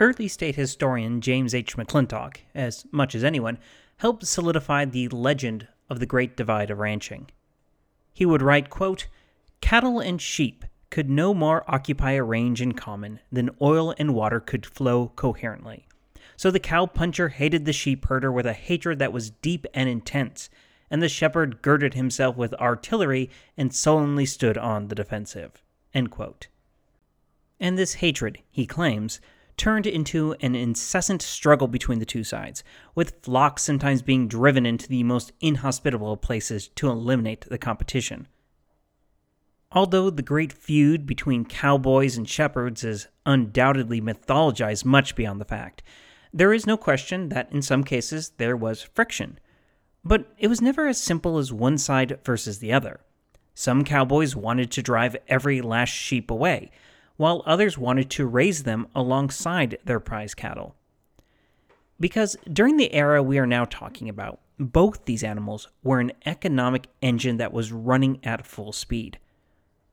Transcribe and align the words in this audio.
Early 0.00 0.28
state 0.28 0.54
historian 0.54 1.20
James 1.20 1.54
H. 1.54 1.76
McClintock, 1.76 2.36
as 2.54 2.86
much 2.92 3.16
as 3.16 3.24
anyone, 3.24 3.58
helped 3.96 4.24
solidify 4.24 4.84
the 4.84 5.08
legend 5.08 5.66
of 5.90 5.98
the 5.98 6.06
Great 6.06 6.36
Divide 6.36 6.70
of 6.70 6.78
ranching. 6.78 7.28
He 8.12 8.24
would 8.24 8.42
write, 8.42 8.70
quote, 8.70 9.08
Cattle 9.60 9.98
and 9.98 10.22
sheep 10.22 10.64
could 10.90 11.10
no 11.10 11.34
more 11.34 11.64
occupy 11.66 12.12
a 12.12 12.22
range 12.22 12.62
in 12.62 12.74
common 12.74 13.18
than 13.32 13.50
oil 13.60 13.92
and 13.98 14.14
water 14.14 14.38
could 14.38 14.64
flow 14.64 15.08
coherently. 15.16 15.88
So 16.36 16.52
the 16.52 16.60
cowpuncher 16.60 17.32
hated 17.32 17.64
the 17.64 17.72
sheep 17.72 18.06
herder 18.06 18.30
with 18.30 18.46
a 18.46 18.52
hatred 18.52 19.00
that 19.00 19.12
was 19.12 19.30
deep 19.30 19.66
and 19.74 19.88
intense, 19.88 20.48
and 20.90 21.02
the 21.02 21.08
shepherd 21.08 21.60
girded 21.60 21.94
himself 21.94 22.36
with 22.36 22.54
artillery 22.54 23.30
and 23.56 23.74
sullenly 23.74 24.26
stood 24.26 24.56
on 24.56 24.86
the 24.86 24.94
defensive. 24.94 25.60
And 25.92 26.08
this 27.76 27.94
hatred, 27.94 28.38
he 28.52 28.64
claims, 28.64 29.20
turned 29.58 29.86
into 29.86 30.34
an 30.40 30.54
incessant 30.54 31.20
struggle 31.20 31.68
between 31.68 31.98
the 31.98 32.06
two 32.06 32.24
sides, 32.24 32.64
with 32.94 33.22
flocks 33.22 33.64
sometimes 33.64 34.00
being 34.00 34.28
driven 34.28 34.64
into 34.64 34.88
the 34.88 35.02
most 35.02 35.32
inhospitable 35.40 36.16
places 36.16 36.68
to 36.68 36.88
eliminate 36.88 37.42
the 37.50 37.58
competition. 37.58 38.28
Although 39.72 40.08
the 40.08 40.22
great 40.22 40.52
feud 40.52 41.04
between 41.04 41.44
cowboys 41.44 42.16
and 42.16 42.26
shepherds 42.26 42.84
is 42.84 43.08
undoubtedly 43.26 44.00
mythologized 44.00 44.86
much 44.86 45.14
beyond 45.14 45.40
the 45.40 45.44
fact, 45.44 45.82
there 46.32 46.54
is 46.54 46.66
no 46.66 46.76
question 46.76 47.28
that 47.28 47.52
in 47.52 47.60
some 47.60 47.84
cases 47.84 48.30
there 48.38 48.56
was 48.56 48.82
friction. 48.82 49.38
But 50.04 50.32
it 50.38 50.48
was 50.48 50.62
never 50.62 50.86
as 50.86 50.98
simple 50.98 51.36
as 51.36 51.52
one 51.52 51.76
side 51.76 52.18
versus 52.24 52.60
the 52.60 52.72
other. 52.72 53.00
Some 53.54 53.84
cowboys 53.84 54.36
wanted 54.36 54.70
to 54.70 54.82
drive 54.82 55.16
every 55.26 55.60
last 55.60 55.90
sheep 55.90 56.30
away, 56.30 56.70
while 57.18 57.42
others 57.44 57.76
wanted 57.76 58.08
to 58.08 58.26
raise 58.26 58.62
them 58.62 58.86
alongside 58.94 59.76
their 59.84 60.00
prize 60.00 60.34
cattle. 60.34 60.74
Because 62.00 62.36
during 62.50 62.76
the 62.78 62.94
era 62.94 63.22
we 63.22 63.38
are 63.38 63.46
now 63.46 63.64
talking 63.66 64.08
about, 64.08 64.40
both 64.58 65.04
these 65.04 65.24
animals 65.24 65.68
were 65.82 66.00
an 66.00 66.12
economic 66.24 66.86
engine 67.02 67.36
that 67.36 67.52
was 67.52 67.72
running 67.72 68.20
at 68.24 68.46
full 68.46 68.72
speed. 68.72 69.18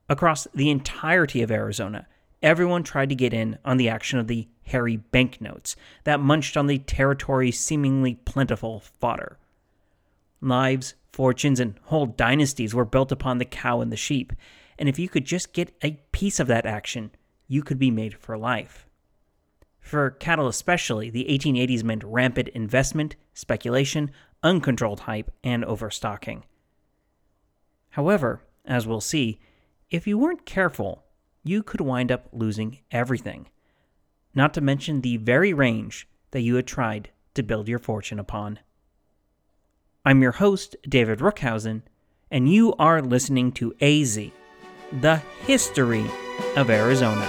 Across 0.08 0.46
the 0.54 0.70
entirety 0.70 1.42
of 1.42 1.50
Arizona, 1.50 2.06
everyone 2.42 2.84
tried 2.84 3.08
to 3.08 3.16
get 3.16 3.34
in 3.34 3.58
on 3.64 3.76
the 3.76 3.88
action 3.88 4.20
of 4.20 4.28
the 4.28 4.46
hairy 4.62 4.96
banknotes 4.96 5.74
that 6.04 6.20
munched 6.20 6.56
on 6.56 6.68
the 6.68 6.78
territory's 6.78 7.58
seemingly 7.58 8.14
plentiful 8.14 8.80
fodder. 9.00 9.36
Lives, 10.40 10.94
fortunes, 11.12 11.58
and 11.58 11.74
whole 11.84 12.06
dynasties 12.06 12.72
were 12.72 12.84
built 12.84 13.10
upon 13.10 13.38
the 13.38 13.44
cow 13.44 13.80
and 13.80 13.90
the 13.90 13.96
sheep, 13.96 14.32
and 14.78 14.88
if 14.88 14.98
you 14.98 15.08
could 15.08 15.24
just 15.24 15.52
get 15.52 15.74
a 15.82 15.92
piece 16.12 16.40
of 16.40 16.46
that 16.48 16.66
action, 16.66 17.10
you 17.48 17.62
could 17.62 17.78
be 17.78 17.90
made 17.90 18.14
for 18.14 18.36
life. 18.36 18.86
For 19.80 20.10
cattle 20.10 20.48
especially, 20.48 21.10
the 21.10 21.26
1880s 21.26 21.84
meant 21.84 22.02
rampant 22.04 22.48
investment, 22.48 23.14
speculation, 23.34 24.10
uncontrolled 24.42 25.00
hype, 25.00 25.30
and 25.44 25.64
overstocking. 25.64 26.44
However, 27.90 28.42
as 28.64 28.86
we'll 28.86 29.00
see, 29.00 29.38
if 29.90 30.06
you 30.06 30.18
weren't 30.18 30.44
careful, 30.44 31.04
you 31.44 31.62
could 31.62 31.80
wind 31.80 32.10
up 32.10 32.28
losing 32.32 32.80
everything, 32.90 33.48
not 34.34 34.52
to 34.54 34.60
mention 34.60 35.00
the 35.00 35.16
very 35.18 35.52
range 35.52 36.08
that 36.32 36.40
you 36.40 36.56
had 36.56 36.66
tried 36.66 37.10
to 37.34 37.44
build 37.44 37.68
your 37.68 37.78
fortune 37.78 38.18
upon. 38.18 38.58
I'm 40.04 40.20
your 40.20 40.32
host, 40.32 40.76
David 40.88 41.20
Rookhausen, 41.20 41.82
and 42.30 42.52
you 42.52 42.74
are 42.74 43.00
listening 43.00 43.52
to 43.52 43.74
AZ 43.80 44.18
the 44.92 45.16
history 45.46 46.04
of 46.56 46.70
Arizona. 46.70 47.26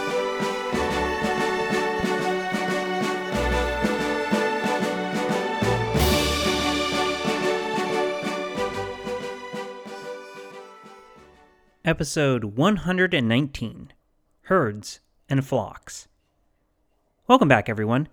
Episode 11.83 12.43
119 12.43 13.93
Herds 14.41 14.99
and 15.29 15.45
Flocks. 15.45 16.07
Welcome 17.27 17.47
back, 17.47 17.69
everyone. 17.69 18.07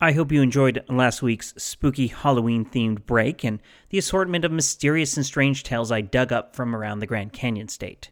I 0.00 0.12
hope 0.12 0.32
you 0.32 0.42
enjoyed 0.42 0.84
last 0.88 1.22
week's 1.22 1.54
spooky 1.56 2.08
Halloween 2.08 2.64
themed 2.64 3.06
break 3.06 3.44
and 3.44 3.60
the 3.90 3.98
assortment 3.98 4.44
of 4.44 4.52
mysterious 4.52 5.16
and 5.16 5.24
strange 5.24 5.62
tales 5.62 5.90
I 5.90 6.00
dug 6.00 6.32
up 6.32 6.54
from 6.54 6.74
around 6.74 6.98
the 6.98 7.06
Grand 7.06 7.32
Canyon 7.32 7.68
state. 7.68 8.11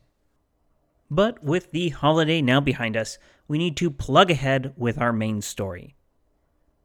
But 1.10 1.42
with 1.42 1.72
the 1.72 1.88
holiday 1.88 2.40
now 2.40 2.60
behind 2.60 2.96
us, 2.96 3.18
we 3.48 3.58
need 3.58 3.76
to 3.78 3.90
plug 3.90 4.30
ahead 4.30 4.72
with 4.76 4.98
our 4.98 5.12
main 5.12 5.42
story. 5.42 5.96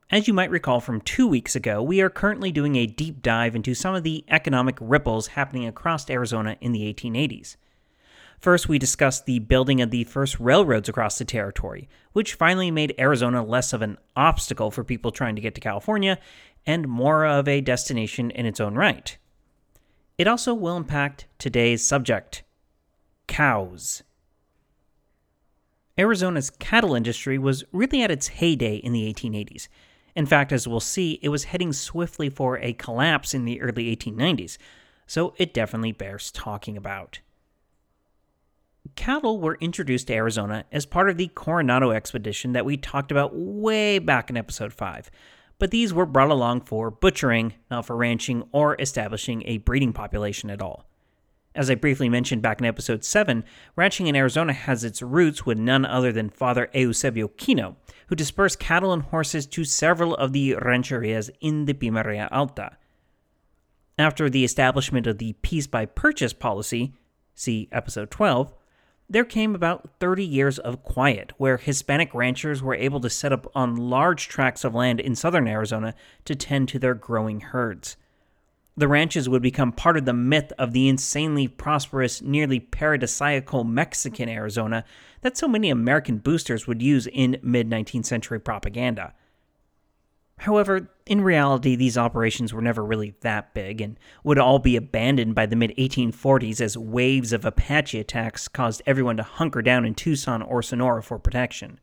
As 0.10 0.28
you 0.28 0.34
might 0.34 0.50
recall 0.50 0.80
from 0.80 1.02
two 1.02 1.28
weeks 1.28 1.56
ago, 1.56 1.82
we 1.82 2.02
are 2.02 2.10
currently 2.10 2.52
doing 2.52 2.76
a 2.76 2.88
deep 2.88 3.22
dive 3.22 3.56
into 3.56 3.76
some 3.76 3.94
of 3.94 4.04
the 4.04 4.24
economic 4.28 4.78
ripples 4.82 5.28
happening 5.28 5.68
across 5.68 6.10
Arizona 6.10 6.58
in 6.60 6.72
the 6.72 6.92
1880s. 6.94 7.56
First, 8.40 8.68
we 8.68 8.80
discussed 8.80 9.26
the 9.26 9.40
building 9.40 9.82
of 9.82 9.92
the 9.92 10.04
first 10.04 10.40
railroads 10.40 10.90
across 10.90 11.18
the 11.18 11.26
territory, 11.26 11.88
which 12.14 12.34
finally 12.34 12.70
made 12.70 12.96
Arizona 13.00 13.44
less 13.44 13.74
of 13.74 13.82
an 13.82 13.98
obstacle 14.16 14.72
for 14.72 14.84
people 14.84 15.12
trying 15.12 15.36
to 15.36 15.42
get 15.42 15.56
to 15.56 15.62
California 15.62 16.20
and 16.66 16.88
more 16.88 17.26
of 17.26 17.48
a 17.48 17.62
destination 17.62 18.32
in 18.32 18.46
its 18.46 18.60
own 18.60 18.76
right. 18.76 19.18
It 20.18 20.28
also 20.28 20.54
will 20.54 20.78
impact 20.78 21.28
today's 21.38 21.86
subject 21.86 22.44
cows. 23.28 24.04
Arizona's 25.98 26.50
cattle 26.50 26.94
industry 26.94 27.38
was 27.38 27.64
really 27.72 28.02
at 28.02 28.12
its 28.12 28.28
heyday 28.28 28.76
in 28.76 28.92
the 28.92 29.12
1880s. 29.14 29.68
In 30.16 30.26
fact, 30.26 30.52
as 30.52 30.68
we'll 30.68 30.80
see, 30.80 31.20
it 31.22 31.30
was 31.30 31.46
heading 31.46 31.74
swiftly 31.74 32.30
for 32.30 32.58
a 32.60 32.74
collapse 32.74 33.34
in 33.34 33.46
the 33.46 33.62
early 33.62 33.96
1890s, 33.96 34.58
so 35.08 35.34
it 35.38 35.54
definitely 35.54 35.92
bears 35.92 36.32
talking 36.32 36.76
about. 36.78 37.20
Cattle 38.96 39.40
were 39.40 39.58
introduced 39.60 40.08
to 40.08 40.14
Arizona 40.14 40.66
as 40.72 40.86
part 40.86 41.10
of 41.10 41.18
the 41.18 41.28
Coronado 41.30 41.92
expedition 41.92 42.54
that 42.54 42.66
we 42.66 42.78
talked 42.78 43.12
about 43.12 43.32
way 43.34 44.00
back 44.00 44.30
in 44.30 44.38
episode 44.38 44.74
5, 44.74 45.10
but 45.60 45.72
these 45.72 45.94
were 45.94 46.06
brought 46.06 46.30
along 46.30 46.62
for 46.62 46.92
butchering, 46.92 47.54
not 47.72 47.86
for 47.86 47.96
ranching 47.96 48.44
or 48.52 48.80
establishing 48.80 49.44
a 49.46 49.58
breeding 49.60 49.94
population 49.94 50.50
at 50.50 50.62
all. 50.62 50.86
As 51.56 51.70
I 51.70 51.76
briefly 51.76 52.10
mentioned 52.10 52.42
back 52.42 52.60
in 52.60 52.66
episode 52.66 53.06
7, 53.06 53.46
ranching 53.78 54.08
in 54.08 54.16
Arizona 54.16 54.52
has 54.52 54.84
its 54.84 55.02
roots 55.02 55.46
with 55.46 55.58
none 55.58 55.86
other 55.86 56.12
than 56.12 56.30
Father 56.30 56.70
Eusebio 56.74 57.30
Kino, 57.30 57.78
who 58.08 58.16
dispersed 58.16 58.60
cattle 58.60 58.92
and 58.92 59.04
horses 59.04 59.46
to 59.48 59.64
several 59.64 60.16
of 60.16 60.34
the 60.34 60.56
rancherias 60.56 61.30
in 61.40 61.64
the 61.64 61.74
Pimeria 61.74 62.28
Alta. 62.30 62.78
After 63.98 64.30
the 64.30 64.44
establishment 64.44 65.08
of 65.08 65.18
the 65.18 65.32
peace 65.42 65.66
by 65.66 65.86
purchase 65.86 66.34
policy, 66.34 66.94
see 67.34 67.70
episode 67.72 68.12
12, 68.12 68.54
there 69.10 69.24
came 69.24 69.56
about 69.56 69.92
30 70.02 70.26
years 70.26 70.60
of 70.60 70.84
quiet 70.84 71.32
where 71.38 71.56
Hispanic 71.56 72.14
ranchers 72.14 72.62
were 72.62 72.76
able 72.76 73.00
to 73.00 73.10
set 73.10 73.32
up 73.32 73.50
on 73.56 73.78
large 73.78 74.28
tracts 74.28 74.66
of 74.66 74.76
land 74.76 75.00
in 75.00 75.16
southern 75.16 75.48
Arizona 75.48 75.96
to 76.26 76.36
tend 76.36 76.68
to 76.70 76.80
their 76.80 76.96
growing 76.96 77.40
herds 77.40 77.96
the 78.78 78.88
ranches 78.88 79.30
would 79.30 79.42
become 79.42 79.72
part 79.72 79.98
of 79.98 80.06
the 80.06 80.14
myth 80.14 80.52
of 80.58 80.74
the 80.74 80.90
insanely 80.90 81.48
prosperous, 81.48 82.22
nearly 82.22 82.60
paradisiacal 82.60 83.68
Mexican 83.68 84.28
Arizona 84.28 84.84
that 85.22 85.38
so 85.38 85.48
many 85.48 85.70
American 85.70 86.18
boosters 86.18 86.68
would 86.68 86.82
use 86.82 87.08
in 87.08 87.38
mid 87.42 87.70
19th 87.70 88.06
century 88.06 88.40
propaganda. 88.40 89.14
However, 90.40 90.90
in 91.06 91.22
reality, 91.22 91.76
these 91.76 91.98
operations 91.98 92.54
were 92.54 92.62
never 92.62 92.84
really 92.84 93.16
that 93.22 93.54
big 93.54 93.80
and 93.80 93.98
would 94.24 94.38
all 94.38 94.60
be 94.60 94.76
abandoned 94.76 95.34
by 95.34 95.46
the 95.46 95.56
mid 95.56 95.74
1840s 95.78 96.60
as 96.60 96.78
waves 96.78 97.32
of 97.32 97.46
Apache 97.46 98.00
attacks 98.00 98.50
caused 98.50 98.82
everyone 98.86 99.16
to 99.18 99.24
hunker 99.24 99.62
down 99.62 99.86
in 99.86 99.96
Tucson 99.96 100.42
or 100.42 100.62
Sonora 100.62 101.02
for 101.02 101.18
protection. 101.18 101.80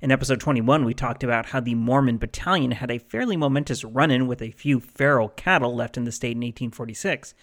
In 0.00 0.12
episode 0.12 0.38
21, 0.38 0.84
we 0.84 0.94
talked 0.94 1.24
about 1.24 1.46
how 1.46 1.58
the 1.58 1.74
Mormon 1.74 2.18
battalion 2.18 2.70
had 2.70 2.88
a 2.88 2.98
fairly 2.98 3.36
momentous 3.36 3.82
run 3.82 4.12
in 4.12 4.28
with 4.28 4.40
a 4.40 4.52
few 4.52 4.78
feral 4.78 5.30
cattle 5.30 5.74
left 5.74 5.96
in 5.96 6.04
the 6.04 6.12
state 6.12 6.36
in 6.36 6.38
1846, 6.38 7.34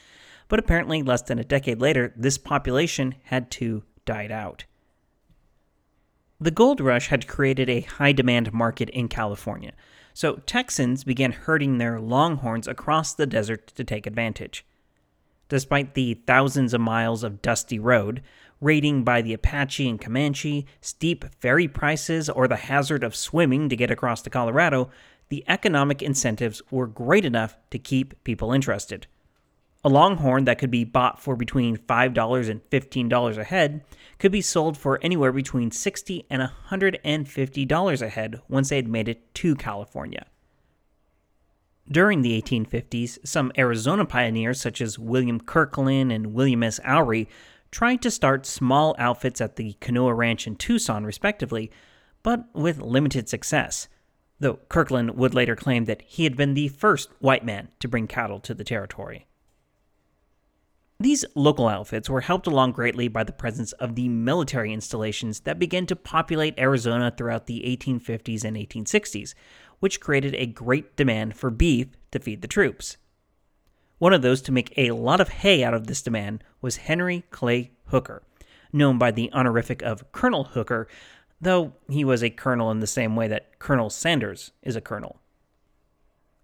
but 0.48 0.58
apparently, 0.58 1.04
less 1.04 1.22
than 1.22 1.38
a 1.38 1.44
decade 1.44 1.82
later, 1.82 2.14
this 2.16 2.38
population 2.38 3.16
had 3.26 3.52
too 3.52 3.84
died 4.06 4.32
out. 4.32 4.64
The 6.40 6.52
gold 6.52 6.80
rush 6.80 7.10
had 7.10 7.28
created 7.28 7.70
a 7.70 7.82
high 7.82 8.14
demand 8.14 8.54
market 8.54 8.90
in 8.92 9.10
California, 9.10 9.74
so 10.14 10.38
Texans 10.46 11.04
began 11.04 11.34
herding 11.34 11.78
their 11.78 12.00
longhorns 12.00 12.70
across 12.70 13.14
the 13.14 13.28
desert 13.28 13.68
to 13.76 13.84
take 13.84 14.08
advantage. 14.08 14.66
Despite 15.50 15.94
the 15.94 16.14
thousands 16.26 16.74
of 16.74 16.80
miles 16.80 17.24
of 17.24 17.42
dusty 17.42 17.80
road, 17.80 18.22
raiding 18.62 19.04
by 19.04 19.22
the 19.22 19.34
Apache 19.34 19.88
and 19.88 20.00
Comanche, 20.00 20.66
steep 20.82 21.26
ferry 21.40 21.68
prices, 21.68 22.30
or 22.30 22.48
the 22.48 22.56
hazard 22.56 23.04
of 23.04 23.16
swimming 23.16 23.70
to 23.70 23.76
get 23.76 23.92
across 23.92 24.22
to 24.24 24.30
Colorado, 24.30 24.90
the 25.30 25.44
economic 25.48 26.02
incentives 26.02 26.62
were 26.70 26.88
great 26.88 27.26
enough 27.26 27.58
to 27.72 27.80
keep 27.80 28.24
people 28.24 28.54
interested. 28.54 29.08
A 29.84 29.90
longhorn 29.90 30.46
that 30.46 30.58
could 30.58 30.72
be 30.72 30.84
bought 30.84 31.22
for 31.22 31.36
between 31.36 31.78
$5 31.78 32.50
and 32.50 32.70
$15 32.72 33.38
a 33.38 33.44
head 33.44 33.84
could 34.18 34.32
be 34.32 34.42
sold 34.42 34.78
for 34.78 35.00
anywhere 35.04 35.32
between 35.32 35.70
60 35.70 36.26
and 36.30 36.50
$150 36.72 38.02
a 38.02 38.10
head 38.10 38.42
once 38.50 38.70
they 38.70 38.78
had 38.78 38.88
made 38.88 39.08
it 39.08 39.34
to 39.36 39.56
California. 39.56 40.26
During 41.88 42.24
the 42.24 42.42
1850s, 42.42 43.20
some 43.24 43.52
Arizona 43.60 44.06
pioneers 44.06 44.60
such 44.60 44.82
as 44.82 44.98
William 44.98 45.40
Kirkland 45.40 46.12
and 46.12 46.34
William 46.34 46.64
S. 46.64 46.80
Oury 46.84 47.28
tried 47.76 48.02
to 48.02 48.10
start 48.10 48.46
small 48.46 48.96
outfits 48.98 49.42
at 49.42 49.58
the 49.58 49.74
Canoa 49.82 50.16
Ranch 50.16 50.48
in 50.48 50.56
Tucson, 50.56 51.06
respectively, 51.06 51.70
but 52.24 52.46
with 52.56 52.80
limited 52.80 53.28
success, 53.28 53.90
though 54.40 54.60
Kirkland 54.70 55.18
would 55.18 55.34
later 55.34 55.58
claim 55.58 55.84
that 55.84 56.02
he 56.04 56.24
had 56.24 56.38
been 56.38 56.54
the 56.54 56.70
first 56.70 57.10
white 57.20 57.44
man 57.44 57.68
to 57.82 57.90
bring 57.90 58.08
cattle 58.08 58.40
to 58.40 58.54
the 58.54 58.64
territory. 58.64 59.28
These 61.02 61.26
local 61.36 61.68
outfits 61.68 62.10
were 62.10 62.22
helped 62.22 62.48
along 62.48 62.72
greatly 62.72 63.10
by 63.10 63.26
the 63.26 63.34
presence 63.34 63.74
of 63.74 63.96
the 63.96 64.08
military 64.08 64.72
installations 64.72 65.42
that 65.42 65.60
began 65.60 65.86
to 65.88 65.98
populate 65.98 66.58
Arizona 66.58 67.12
throughout 67.12 67.48
the 67.48 67.62
1850s 67.78 68.46
and 68.46 68.56
1860s, 68.56 69.34
which 69.82 70.00
created 70.00 70.34
a 70.36 70.46
great 70.46 70.96
demand 70.96 71.36
for 71.36 71.50
beef 71.50 71.88
to 72.12 72.20
feed 72.20 72.42
the 72.42 72.48
troops. 72.48 72.96
One 73.98 74.14
of 74.14 74.22
those 74.22 74.42
to 74.44 74.52
make 74.52 74.74
a 74.78 74.92
lot 74.92 75.22
of 75.22 75.30
hay 75.30 75.64
out 75.64 75.74
of 75.74 75.88
this 75.88 76.02
demand 76.02 76.44
was 76.62 76.78
Henry 76.78 77.24
Clay 77.32 77.72
Hooker, 77.88 78.24
known 78.74 78.98
by 78.98 79.12
the 79.12 79.32
honorific 79.32 79.82
of 79.82 80.12
Colonel 80.12 80.46
Hooker, 80.46 80.88
though 81.40 81.74
he 81.90 82.04
was 82.04 82.24
a 82.24 82.30
colonel 82.30 82.72
in 82.72 82.80
the 82.80 82.88
same 82.88 83.16
way 83.16 83.28
that 83.28 83.58
Colonel 83.60 83.90
Sanders 83.90 84.52
is 84.62 84.76
a 84.76 84.82
colonel. 84.82 85.22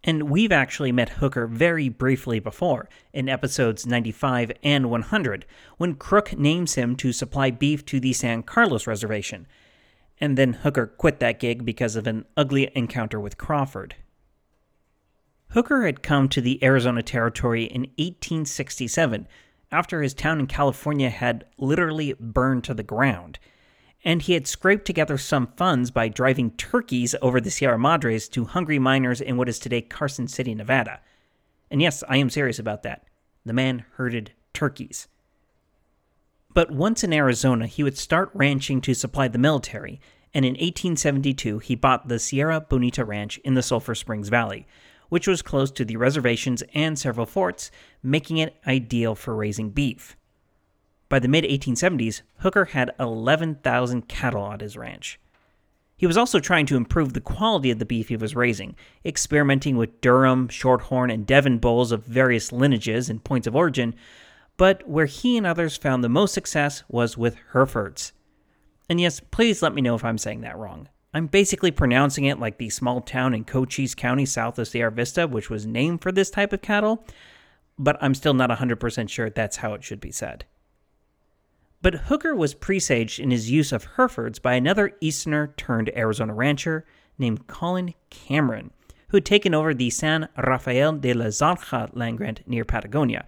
And 0.03 0.29
we've 0.29 0.51
actually 0.51 0.91
met 0.91 1.09
Hooker 1.09 1.45
very 1.45 1.89
briefly 1.89 2.39
before, 2.39 2.89
in 3.13 3.29
episodes 3.29 3.85
95 3.85 4.51
and 4.63 4.89
100, 4.89 5.45
when 5.77 5.95
Crook 5.95 6.37
names 6.37 6.75
him 6.75 6.95
to 6.95 7.11
supply 7.11 7.51
beef 7.51 7.85
to 7.85 7.99
the 7.99 8.13
San 8.13 8.43
Carlos 8.43 8.87
Reservation. 8.87 9.45
And 10.19 10.37
then 10.37 10.53
Hooker 10.53 10.87
quit 10.87 11.19
that 11.19 11.39
gig 11.39 11.65
because 11.65 11.95
of 11.95 12.07
an 12.07 12.25
ugly 12.35 12.71
encounter 12.73 13.19
with 13.19 13.37
Crawford. 13.37 13.95
Hooker 15.51 15.85
had 15.85 16.03
come 16.03 16.29
to 16.29 16.41
the 16.41 16.63
Arizona 16.63 17.03
Territory 17.03 17.63
in 17.63 17.81
1867 17.97 19.27
after 19.71 20.01
his 20.01 20.13
town 20.13 20.39
in 20.39 20.47
California 20.47 21.09
had 21.09 21.45
literally 21.57 22.13
burned 22.19 22.63
to 22.65 22.73
the 22.73 22.83
ground 22.83 23.39
and 24.03 24.21
he 24.21 24.33
had 24.33 24.47
scraped 24.47 24.85
together 24.85 25.17
some 25.17 25.47
funds 25.57 25.91
by 25.91 26.07
driving 26.07 26.51
turkeys 26.51 27.15
over 27.21 27.39
the 27.39 27.51
Sierra 27.51 27.77
Madres 27.77 28.27
to 28.29 28.45
hungry 28.45 28.79
miners 28.79 29.21
in 29.21 29.37
what 29.37 29.49
is 29.49 29.59
today 29.59 29.81
Carson 29.81 30.27
City, 30.27 30.55
Nevada. 30.55 30.99
And 31.69 31.81
yes, 31.81 32.03
I 32.09 32.17
am 32.17 32.29
serious 32.29 32.59
about 32.59 32.83
that. 32.83 33.05
The 33.45 33.53
man 33.53 33.85
herded 33.95 34.31
turkeys. 34.53 35.07
But 36.53 36.71
once 36.71 37.03
in 37.03 37.13
Arizona, 37.13 37.67
he 37.67 37.83
would 37.83 37.97
start 37.97 38.31
ranching 38.33 38.81
to 38.81 38.93
supply 38.93 39.27
the 39.27 39.37
military, 39.37 40.01
and 40.33 40.43
in 40.43 40.53
1872 40.53 41.59
he 41.59 41.75
bought 41.75 42.07
the 42.07 42.19
Sierra 42.19 42.59
Bonita 42.59 43.05
Ranch 43.05 43.37
in 43.39 43.53
the 43.53 43.63
Sulphur 43.63 43.95
Springs 43.95 44.29
Valley, 44.29 44.67
which 45.11 45.27
was 45.27 45.41
close 45.41 45.69
to 45.71 45.83
the 45.83 45.97
reservations 45.97 46.63
and 46.73 46.97
several 46.97 47.25
forts, 47.25 47.69
making 48.01 48.37
it 48.37 48.55
ideal 48.65 49.13
for 49.13 49.35
raising 49.35 49.69
beef. 49.69 50.15
By 51.09 51.19
the 51.19 51.27
mid 51.27 51.43
1870s, 51.43 52.21
Hooker 52.37 52.63
had 52.63 52.95
11,000 52.97 54.07
cattle 54.07 54.41
on 54.41 54.61
his 54.61 54.77
ranch. 54.77 55.19
He 55.97 56.07
was 56.07 56.15
also 56.15 56.39
trying 56.39 56.65
to 56.67 56.77
improve 56.77 57.11
the 57.11 57.19
quality 57.19 57.71
of 57.71 57.79
the 57.79 57.85
beef 57.85 58.07
he 58.07 58.15
was 58.15 58.37
raising, 58.37 58.73
experimenting 59.03 59.75
with 59.75 59.99
Durham, 59.99 60.47
Shorthorn, 60.47 61.13
and 61.13 61.27
Devon 61.27 61.57
bulls 61.57 61.91
of 61.91 62.05
various 62.05 62.53
lineages 62.53 63.09
and 63.09 63.21
points 63.21 63.47
of 63.47 63.55
origin, 63.55 63.93
but 64.55 64.87
where 64.87 65.07
he 65.07 65.35
and 65.35 65.45
others 65.45 65.75
found 65.75 66.05
the 66.05 66.09
most 66.09 66.33
success 66.33 66.85
was 66.87 67.17
with 67.17 67.35
Herefords. 67.51 68.13
And 68.89 69.01
yes, 69.01 69.19
please 69.19 69.61
let 69.61 69.73
me 69.75 69.81
know 69.81 69.95
if 69.95 70.05
I'm 70.05 70.17
saying 70.17 70.39
that 70.41 70.57
wrong. 70.57 70.87
I'm 71.13 71.27
basically 71.27 71.71
pronouncing 71.71 72.25
it 72.25 72.39
like 72.39 72.57
the 72.57 72.69
small 72.69 73.01
town 73.01 73.33
in 73.33 73.43
Cochise 73.43 73.95
County 73.95 74.25
south 74.25 74.57
of 74.57 74.67
Sierra 74.67 74.91
Vista, 74.91 75.27
which 75.27 75.49
was 75.49 75.65
named 75.65 76.01
for 76.01 76.11
this 76.11 76.29
type 76.29 76.53
of 76.53 76.61
cattle, 76.61 77.05
but 77.77 77.97
I'm 78.01 78.13
still 78.13 78.33
not 78.33 78.49
100% 78.49 79.09
sure 79.09 79.29
that's 79.29 79.57
how 79.57 79.73
it 79.73 79.83
should 79.83 79.99
be 79.99 80.11
said. 80.11 80.45
But 81.81 81.95
Hooker 81.95 82.35
was 82.35 82.53
presaged 82.53 83.19
in 83.19 83.31
his 83.31 83.51
use 83.51 83.71
of 83.71 83.85
Herefords 83.97 84.39
by 84.39 84.53
another 84.53 84.95
Easterner 85.01 85.53
turned 85.57 85.91
Arizona 85.95 86.33
rancher 86.33 86.85
named 87.17 87.47
Colin 87.47 87.93
Cameron, 88.09 88.71
who 89.09 89.17
had 89.17 89.25
taken 89.25 89.53
over 89.53 89.73
the 89.73 89.89
San 89.89 90.29
Rafael 90.37 90.93
de 90.93 91.13
la 91.13 91.25
Zanja 91.25 91.89
land 91.93 92.17
grant 92.17 92.41
near 92.47 92.63
Patagonia, 92.63 93.25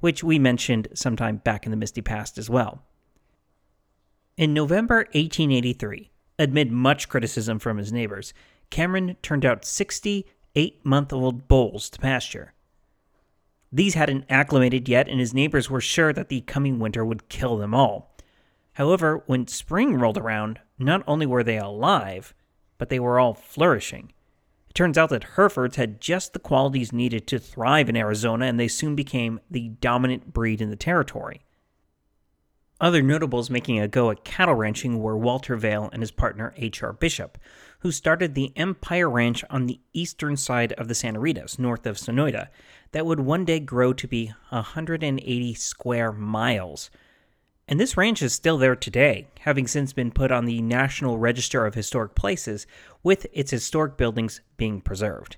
which 0.00 0.22
we 0.22 0.38
mentioned 0.38 0.88
sometime 0.94 1.36
back 1.36 1.64
in 1.64 1.70
the 1.70 1.76
misty 1.76 2.02
past 2.02 2.36
as 2.36 2.50
well. 2.50 2.82
In 4.36 4.52
November 4.52 4.96
1883, 5.12 6.11
amid 6.42 6.70
much 6.70 7.08
criticism 7.08 7.58
from 7.58 7.78
his 7.78 7.92
neighbors, 7.92 8.34
Cameron 8.70 9.16
turned 9.22 9.44
out 9.44 9.64
60 9.64 10.26
eight 10.54 10.84
month 10.84 11.12
old 11.12 11.48
bulls 11.48 11.88
to 11.90 11.98
pasture. 11.98 12.52
These 13.70 13.94
hadn't 13.94 14.26
acclimated 14.28 14.88
yet, 14.88 15.08
and 15.08 15.18
his 15.18 15.32
neighbors 15.32 15.70
were 15.70 15.80
sure 15.80 16.12
that 16.12 16.28
the 16.28 16.42
coming 16.42 16.78
winter 16.78 17.04
would 17.04 17.28
kill 17.28 17.56
them 17.56 17.74
all. 17.74 18.14
However, 18.74 19.22
when 19.26 19.46
spring 19.46 19.96
rolled 19.96 20.18
around, 20.18 20.60
not 20.78 21.02
only 21.06 21.26
were 21.26 21.42
they 21.42 21.58
alive, 21.58 22.34
but 22.76 22.90
they 22.90 23.00
were 23.00 23.18
all 23.18 23.34
flourishing. 23.34 24.12
It 24.68 24.74
turns 24.74 24.98
out 24.98 25.10
that 25.10 25.24
Herefords 25.36 25.76
had 25.76 26.00
just 26.00 26.32
the 26.32 26.38
qualities 26.38 26.92
needed 26.92 27.26
to 27.28 27.38
thrive 27.38 27.88
in 27.88 27.96
Arizona, 27.96 28.46
and 28.46 28.58
they 28.58 28.68
soon 28.68 28.94
became 28.94 29.40
the 29.50 29.68
dominant 29.68 30.32
breed 30.32 30.60
in 30.60 30.70
the 30.70 30.76
territory. 30.76 31.42
Other 32.82 33.00
notables 33.00 33.48
making 33.48 33.78
a 33.78 33.86
go 33.86 34.10
at 34.10 34.24
cattle 34.24 34.56
ranching 34.56 34.98
were 34.98 35.16
Walter 35.16 35.54
Vail 35.54 35.88
and 35.92 36.02
his 36.02 36.10
partner 36.10 36.52
H.R. 36.56 36.92
Bishop, 36.92 37.38
who 37.78 37.92
started 37.92 38.34
the 38.34 38.52
Empire 38.56 39.08
Ranch 39.08 39.44
on 39.48 39.66
the 39.66 39.78
eastern 39.92 40.36
side 40.36 40.72
of 40.72 40.88
the 40.88 40.94
Santa 40.96 41.20
Ritas, 41.20 41.60
north 41.60 41.86
of 41.86 41.96
Sonoita, 41.96 42.48
that 42.90 43.06
would 43.06 43.20
one 43.20 43.44
day 43.44 43.60
grow 43.60 43.92
to 43.92 44.08
be 44.08 44.32
180 44.48 45.54
square 45.54 46.10
miles. 46.10 46.90
And 47.68 47.78
this 47.78 47.96
ranch 47.96 48.20
is 48.20 48.32
still 48.32 48.58
there 48.58 48.74
today, 48.74 49.28
having 49.42 49.68
since 49.68 49.92
been 49.92 50.10
put 50.10 50.32
on 50.32 50.46
the 50.46 50.60
National 50.60 51.18
Register 51.18 51.64
of 51.64 51.76
Historic 51.76 52.16
Places, 52.16 52.66
with 53.04 53.28
its 53.32 53.52
historic 53.52 53.96
buildings 53.96 54.40
being 54.56 54.80
preserved. 54.80 55.36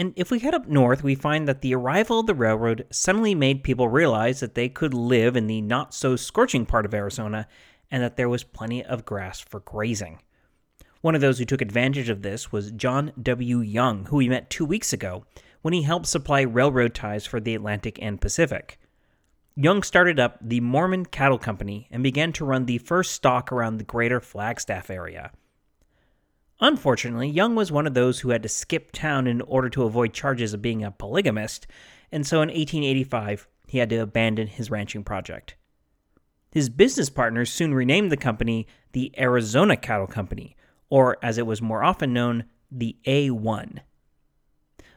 And 0.00 0.14
if 0.16 0.30
we 0.30 0.38
head 0.38 0.54
up 0.54 0.66
north, 0.66 1.04
we 1.04 1.14
find 1.14 1.46
that 1.46 1.60
the 1.60 1.74
arrival 1.74 2.20
of 2.20 2.26
the 2.26 2.32
railroad 2.32 2.86
suddenly 2.90 3.34
made 3.34 3.62
people 3.62 3.86
realize 3.86 4.40
that 4.40 4.54
they 4.54 4.66
could 4.66 4.94
live 4.94 5.36
in 5.36 5.46
the 5.46 5.60
not 5.60 5.92
so 5.92 6.16
scorching 6.16 6.64
part 6.64 6.86
of 6.86 6.94
Arizona 6.94 7.46
and 7.90 8.02
that 8.02 8.16
there 8.16 8.30
was 8.30 8.42
plenty 8.42 8.82
of 8.82 9.04
grass 9.04 9.40
for 9.40 9.60
grazing. 9.60 10.22
One 11.02 11.14
of 11.14 11.20
those 11.20 11.38
who 11.38 11.44
took 11.44 11.60
advantage 11.60 12.08
of 12.08 12.22
this 12.22 12.50
was 12.50 12.70
John 12.70 13.12
W. 13.20 13.60
Young, 13.60 14.06
who 14.06 14.16
we 14.16 14.30
met 14.30 14.48
two 14.48 14.64
weeks 14.64 14.94
ago 14.94 15.26
when 15.60 15.74
he 15.74 15.82
helped 15.82 16.06
supply 16.06 16.40
railroad 16.40 16.94
ties 16.94 17.26
for 17.26 17.38
the 17.38 17.54
Atlantic 17.54 17.98
and 18.00 18.22
Pacific. 18.22 18.78
Young 19.54 19.82
started 19.82 20.18
up 20.18 20.38
the 20.40 20.60
Mormon 20.60 21.04
Cattle 21.04 21.36
Company 21.36 21.88
and 21.90 22.02
began 22.02 22.32
to 22.32 22.46
run 22.46 22.64
the 22.64 22.78
first 22.78 23.12
stock 23.12 23.52
around 23.52 23.76
the 23.76 23.84
greater 23.84 24.18
Flagstaff 24.18 24.88
area. 24.88 25.30
Unfortunately, 26.62 27.28
Young 27.28 27.54
was 27.54 27.72
one 27.72 27.86
of 27.86 27.94
those 27.94 28.20
who 28.20 28.30
had 28.30 28.42
to 28.42 28.48
skip 28.48 28.92
town 28.92 29.26
in 29.26 29.40
order 29.42 29.70
to 29.70 29.84
avoid 29.84 30.12
charges 30.12 30.52
of 30.52 30.60
being 30.60 30.84
a 30.84 30.90
polygamist, 30.90 31.66
and 32.12 32.26
so 32.26 32.42
in 32.42 32.48
1885 32.48 33.48
he 33.66 33.78
had 33.78 33.88
to 33.88 33.96
abandon 33.96 34.46
his 34.46 34.70
ranching 34.70 35.02
project. 35.02 35.54
His 36.52 36.68
business 36.68 37.08
partners 37.08 37.50
soon 37.50 37.72
renamed 37.72 38.12
the 38.12 38.16
company 38.16 38.66
the 38.92 39.14
Arizona 39.18 39.76
Cattle 39.76 40.06
Company, 40.06 40.54
or 40.90 41.16
as 41.22 41.38
it 41.38 41.46
was 41.46 41.62
more 41.62 41.82
often 41.82 42.12
known, 42.12 42.44
the 42.70 42.96
A1. 43.06 43.78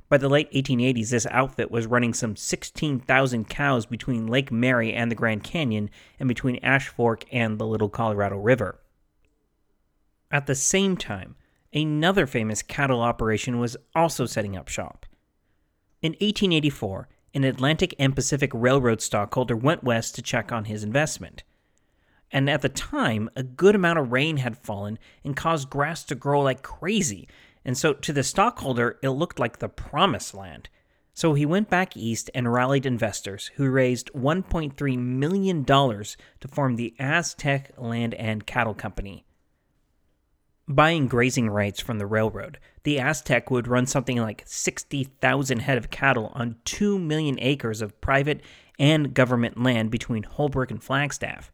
By 0.09 0.17
the 0.17 0.29
late 0.29 0.51
1880s, 0.51 1.11
this 1.11 1.27
outfit 1.27 1.71
was 1.71 1.87
running 1.87 2.13
some 2.13 2.35
16,000 2.35 3.47
cows 3.47 3.85
between 3.85 4.27
Lake 4.27 4.51
Mary 4.51 4.91
and 4.91 5.09
the 5.09 5.15
Grand 5.15 5.43
Canyon, 5.43 5.89
and 6.19 6.27
between 6.27 6.57
Ash 6.57 6.89
Fork 6.89 7.23
and 7.31 7.57
the 7.57 7.65
Little 7.65 7.89
Colorado 7.89 8.37
River. 8.37 8.79
At 10.29 10.47
the 10.47 10.55
same 10.55 10.97
time, 10.97 11.35
another 11.73 12.27
famous 12.27 12.61
cattle 12.61 13.01
operation 13.01 13.59
was 13.59 13.77
also 13.95 14.25
setting 14.25 14.55
up 14.55 14.67
shop. 14.67 15.05
In 16.01 16.11
1884, 16.13 17.07
an 17.33 17.43
Atlantic 17.43 17.95
and 17.97 18.15
Pacific 18.15 18.51
Railroad 18.53 19.01
stockholder 19.01 19.55
went 19.55 19.83
west 19.83 20.15
to 20.15 20.21
check 20.21 20.51
on 20.51 20.65
his 20.65 20.83
investment. 20.83 21.43
And 22.31 22.49
at 22.49 22.61
the 22.61 22.69
time, 22.69 23.29
a 23.35 23.43
good 23.43 23.75
amount 23.75 23.99
of 23.99 24.11
rain 24.11 24.37
had 24.37 24.57
fallen 24.57 24.99
and 25.23 25.35
caused 25.35 25.69
grass 25.69 26.03
to 26.05 26.15
grow 26.15 26.41
like 26.41 26.63
crazy. 26.63 27.27
And 27.63 27.77
so 27.77 27.93
to 27.93 28.11
the 28.11 28.23
stockholder, 28.23 28.99
it 29.01 29.09
looked 29.09 29.39
like 29.39 29.59
the 29.59 29.69
promised 29.69 30.33
land. 30.33 30.69
So 31.13 31.35
he 31.35 31.45
went 31.45 31.69
back 31.69 31.95
east 31.95 32.31
and 32.33 32.51
rallied 32.51 32.87
investors 32.87 33.51
who 33.55 33.69
raised 33.69 34.11
$1.3 34.13 34.97
million 34.97 35.63
to 35.63 36.47
form 36.49 36.75
the 36.75 36.95
Aztec 36.97 37.71
Land 37.77 38.15
and 38.15 38.47
Cattle 38.47 38.73
Company. 38.73 39.25
Buying 40.67 41.07
grazing 41.07 41.49
rights 41.49 41.81
from 41.81 41.97
the 41.97 42.05
railroad, 42.05 42.57
the 42.83 42.97
Aztec 42.97 43.51
would 43.51 43.67
run 43.67 43.85
something 43.85 44.17
like 44.17 44.43
60,000 44.45 45.59
head 45.59 45.77
of 45.77 45.89
cattle 45.89 46.31
on 46.33 46.55
2 46.63 46.97
million 46.97 47.37
acres 47.41 47.81
of 47.81 47.99
private 47.99 48.41
and 48.79 49.13
government 49.13 49.61
land 49.61 49.91
between 49.91 50.23
Holbrook 50.23 50.71
and 50.71 50.81
Flagstaff. 50.81 51.51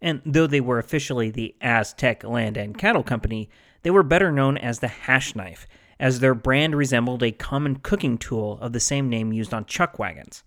And 0.00 0.22
though 0.24 0.46
they 0.46 0.62
were 0.62 0.78
officially 0.78 1.30
the 1.30 1.56
Aztec 1.60 2.24
Land 2.24 2.56
and 2.56 2.78
Cattle 2.78 3.02
Company, 3.02 3.50
they 3.82 3.90
were 3.90 4.02
better 4.02 4.32
known 4.32 4.56
as 4.56 4.78
the 4.78 4.88
Hash 4.88 5.36
Knife, 5.36 5.66
as 6.00 6.20
their 6.20 6.34
brand 6.34 6.74
resembled 6.74 7.22
a 7.22 7.32
common 7.32 7.76
cooking 7.76 8.16
tool 8.16 8.58
of 8.62 8.72
the 8.72 8.80
same 8.80 9.10
name 9.10 9.30
used 9.30 9.52
on 9.52 9.66
chuck 9.66 9.98
wagons. 9.98 10.42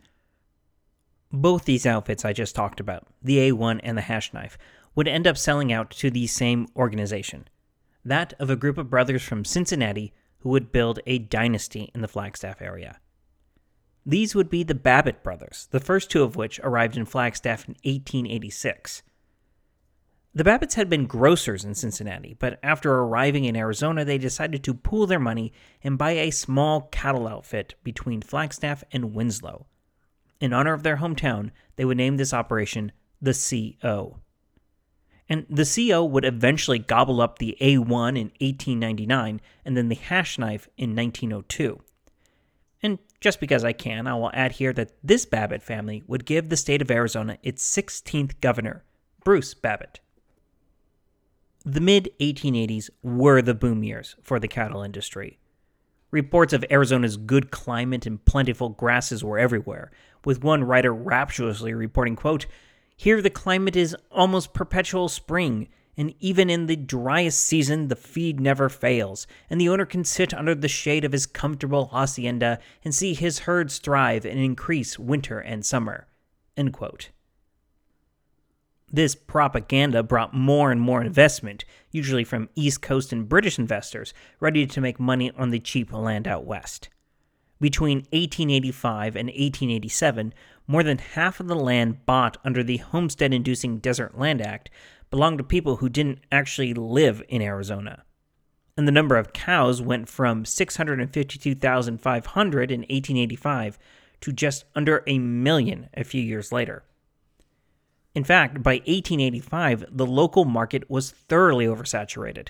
Both 1.31 1.65
these 1.65 1.85
outfits 1.85 2.25
I 2.25 2.33
just 2.33 2.55
talked 2.55 2.79
about, 2.79 3.05
the 3.21 3.51
A1 3.51 3.79
and 3.83 3.95
the 3.95 4.01
Hash 4.01 4.33
Knife, 4.33 4.57
would 4.95 5.07
end 5.07 5.27
up 5.27 5.37
selling 5.37 5.71
out 5.71 5.91
to 5.91 6.09
the 6.09 6.25
same 6.25 6.67
organization 6.75 7.47
that 8.03 8.33
of 8.39 8.49
a 8.49 8.55
group 8.55 8.77
of 8.77 8.89
brothers 8.89 9.23
from 9.23 9.45
Cincinnati 9.45 10.13
who 10.39 10.49
would 10.49 10.71
build 10.71 10.99
a 11.05 11.19
dynasty 11.19 11.91
in 11.93 12.01
the 12.01 12.07
Flagstaff 12.07 12.61
area. 12.61 12.99
These 14.05 14.33
would 14.33 14.49
be 14.49 14.63
the 14.63 14.75
Babbitt 14.75 15.23
brothers, 15.23 15.67
the 15.71 15.79
first 15.79 16.09
two 16.09 16.23
of 16.23 16.35
which 16.35 16.59
arrived 16.63 16.97
in 16.97 17.05
Flagstaff 17.05 17.67
in 17.67 17.75
1886. 17.83 19.03
The 20.33 20.43
Babbitts 20.43 20.75
had 20.75 20.89
been 20.89 21.07
grocers 21.07 21.65
in 21.65 21.73
Cincinnati, 21.73 22.35
but 22.39 22.59
after 22.61 22.93
arriving 22.93 23.45
in 23.45 23.55
Arizona, 23.55 24.05
they 24.05 24.17
decided 24.17 24.63
to 24.63 24.73
pool 24.73 25.07
their 25.07 25.19
money 25.19 25.51
and 25.83 25.97
buy 25.97 26.11
a 26.11 26.31
small 26.31 26.81
cattle 26.91 27.27
outfit 27.27 27.75
between 27.83 28.21
Flagstaff 28.21 28.83
and 28.91 29.13
Winslow. 29.13 29.65
In 30.39 30.53
honor 30.53 30.73
of 30.73 30.83
their 30.83 30.97
hometown, 30.97 31.51
they 31.75 31.85
would 31.85 31.97
name 31.97 32.17
this 32.17 32.33
operation 32.33 32.91
the 33.21 33.75
CO. 33.81 34.19
And 35.29 35.45
the 35.47 35.65
CO 35.65 36.03
would 36.03 36.25
eventually 36.25 36.79
gobble 36.79 37.21
up 37.21 37.37
the 37.37 37.55
A1 37.61 38.17
in 38.17 38.31
1899 38.41 39.39
and 39.63 39.77
then 39.77 39.87
the 39.87 39.95
hash 39.95 40.39
knife 40.39 40.67
in 40.75 40.95
1902. 40.95 41.79
And 42.81 42.97
just 43.21 43.39
because 43.39 43.63
I 43.63 43.73
can, 43.73 44.07
I 44.07 44.15
will 44.15 44.31
add 44.33 44.53
here 44.53 44.73
that 44.73 44.93
this 45.03 45.25
Babbitt 45.25 45.61
family 45.61 46.03
would 46.07 46.25
give 46.25 46.49
the 46.49 46.57
state 46.57 46.81
of 46.81 46.89
Arizona 46.89 47.37
its 47.43 47.63
16th 47.63 48.41
governor, 48.41 48.83
Bruce 49.23 49.53
Babbitt. 49.53 49.99
The 51.65 51.81
mid 51.81 52.09
1880s 52.19 52.89
were 53.03 53.41
the 53.41 53.53
boom 53.53 53.83
years 53.83 54.15
for 54.23 54.39
the 54.39 54.47
cattle 54.47 54.81
industry. 54.81 55.37
Reports 56.09 56.53
of 56.53 56.65
Arizona's 56.71 57.17
good 57.17 57.51
climate 57.51 58.07
and 58.07 58.23
plentiful 58.23 58.69
grasses 58.69 59.23
were 59.23 59.37
everywhere, 59.37 59.91
with 60.25 60.43
one 60.43 60.63
writer 60.63 60.93
rapturously 60.93 61.73
reporting, 61.73 62.15
quote, 62.15 62.47
here, 62.99 63.21
the 63.21 63.29
climate 63.29 63.77
is 63.77 63.95
almost 64.11 64.53
perpetual 64.53 65.07
spring, 65.07 65.69
and 65.95 66.13
even 66.19 66.49
in 66.49 66.65
the 66.65 66.75
driest 66.75 67.41
season, 67.41 67.87
the 67.87 67.95
feed 67.95 68.41
never 68.41 68.67
fails, 68.67 69.25
and 69.49 69.59
the 69.59 69.69
owner 69.69 69.85
can 69.85 70.03
sit 70.03 70.33
under 70.33 70.53
the 70.53 70.67
shade 70.67 71.05
of 71.05 71.13
his 71.13 71.25
comfortable 71.25 71.85
hacienda 71.93 72.59
and 72.83 72.93
see 72.93 73.13
his 73.13 73.39
herds 73.39 73.77
thrive 73.77 74.25
and 74.25 74.37
increase 74.37 74.99
winter 74.99 75.39
and 75.39 75.65
summer. 75.65 76.07
This 78.91 79.15
propaganda 79.15 80.03
brought 80.03 80.33
more 80.33 80.69
and 80.69 80.81
more 80.81 81.01
investment, 81.01 81.63
usually 81.91 82.25
from 82.25 82.49
East 82.53 82.81
Coast 82.81 83.13
and 83.13 83.29
British 83.29 83.57
investors, 83.57 84.13
ready 84.41 84.67
to 84.67 84.81
make 84.81 84.99
money 84.99 85.31
on 85.37 85.51
the 85.51 85.59
cheap 85.59 85.93
land 85.93 86.27
out 86.27 86.43
west. 86.43 86.89
Between 87.61 87.99
1885 88.11 89.15
and 89.15 89.27
1887, 89.27 90.33
more 90.65 90.83
than 90.83 90.97
half 90.99 91.39
of 91.39 91.47
the 91.47 91.55
land 91.55 92.05
bought 92.05 92.37
under 92.45 92.63
the 92.63 92.77
Homestead 92.77 93.33
Inducing 93.33 93.79
Desert 93.79 94.17
Land 94.17 94.41
Act 94.41 94.69
belonged 95.09 95.39
to 95.39 95.43
people 95.43 95.77
who 95.77 95.89
didn't 95.89 96.19
actually 96.31 96.73
live 96.73 97.21
in 97.27 97.41
Arizona. 97.41 98.03
And 98.77 98.87
the 98.87 98.93
number 98.93 99.17
of 99.17 99.33
cows 99.33 99.81
went 99.81 100.07
from 100.07 100.45
652,500 100.45 102.71
in 102.71 102.79
1885 102.81 103.79
to 104.21 104.31
just 104.31 104.63
under 104.73 105.03
a 105.05 105.19
million 105.19 105.89
a 105.95 106.05
few 106.05 106.21
years 106.21 106.53
later. 106.53 106.83
In 108.15 108.23
fact, 108.23 108.63
by 108.63 108.75
1885, 108.75 109.83
the 109.91 110.05
local 110.05 110.45
market 110.45 110.89
was 110.89 111.11
thoroughly 111.11 111.65
oversaturated. 111.65 112.47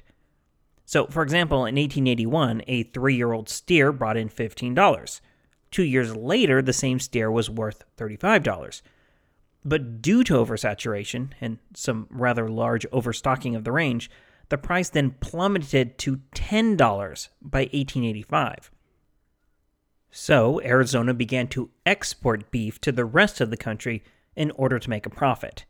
So, 0.89 1.05
for 1.05 1.21
example, 1.21 1.67
in 1.67 1.75
1881, 1.75 2.63
a 2.65 2.81
three 2.81 3.15
year 3.15 3.31
old 3.31 3.47
steer 3.47 3.91
brought 3.91 4.17
in 4.17 4.27
$15. 4.27 5.21
Two 5.69 5.83
years 5.83 6.15
later, 6.15 6.63
the 6.63 6.73
same 6.73 6.99
steer 6.99 7.29
was 7.29 7.47
worth 7.47 7.83
$35. 7.95 8.81
But 9.63 10.01
due 10.01 10.23
to 10.23 10.33
oversaturation 10.33 11.29
and 11.39 11.59
some 11.75 12.07
rather 12.09 12.49
large 12.49 12.87
overstocking 12.91 13.55
of 13.55 13.65
the 13.65 13.71
range, 13.71 14.09
the 14.49 14.57
price 14.57 14.89
then 14.89 15.11
plummeted 15.19 15.99
to 15.99 16.21
$10 16.33 16.77
by 17.39 17.59
1885. 17.59 18.71
So, 20.09 20.59
Arizona 20.63 21.13
began 21.13 21.47
to 21.49 21.69
export 21.85 22.49
beef 22.49 22.81
to 22.81 22.91
the 22.91 23.05
rest 23.05 23.39
of 23.39 23.51
the 23.51 23.57
country 23.57 24.03
in 24.35 24.49
order 24.55 24.79
to 24.79 24.89
make 24.89 25.05
a 25.05 25.11
profit. 25.11 25.65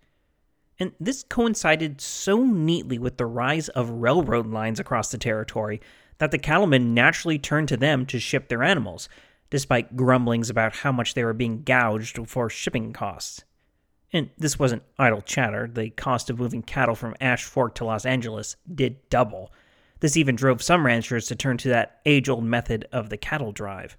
And 0.79 0.93
this 0.99 1.23
coincided 1.23 1.99
so 1.99 2.43
neatly 2.43 2.97
with 2.97 3.17
the 3.17 3.25
rise 3.25 3.67
of 3.69 3.89
railroad 3.89 4.47
lines 4.47 4.79
across 4.79 5.11
the 5.11 5.17
territory 5.17 5.81
that 6.19 6.31
the 6.31 6.37
cattlemen 6.37 6.93
naturally 6.93 7.37
turned 7.37 7.67
to 7.69 7.77
them 7.77 8.05
to 8.05 8.19
ship 8.19 8.47
their 8.47 8.63
animals, 8.63 9.09
despite 9.49 9.97
grumblings 9.97 10.49
about 10.49 10.77
how 10.77 10.91
much 10.91 11.13
they 11.13 11.23
were 11.23 11.33
being 11.33 11.63
gouged 11.63 12.19
for 12.27 12.49
shipping 12.49 12.93
costs. 12.93 13.43
And 14.13 14.29
this 14.37 14.57
wasn't 14.57 14.83
idle 14.97 15.21
chatter. 15.21 15.69
The 15.71 15.89
cost 15.91 16.29
of 16.29 16.39
moving 16.39 16.63
cattle 16.63 16.95
from 16.95 17.15
Ash 17.21 17.43
Fork 17.43 17.75
to 17.75 17.85
Los 17.85 18.05
Angeles 18.05 18.55
did 18.73 19.09
double. 19.09 19.51
This 19.99 20.17
even 20.17 20.35
drove 20.35 20.61
some 20.61 20.85
ranchers 20.85 21.27
to 21.27 21.35
turn 21.35 21.57
to 21.57 21.69
that 21.69 21.99
age 22.05 22.29
old 22.29 22.43
method 22.43 22.87
of 22.91 23.09
the 23.09 23.17
cattle 23.17 23.51
drive. 23.51 23.97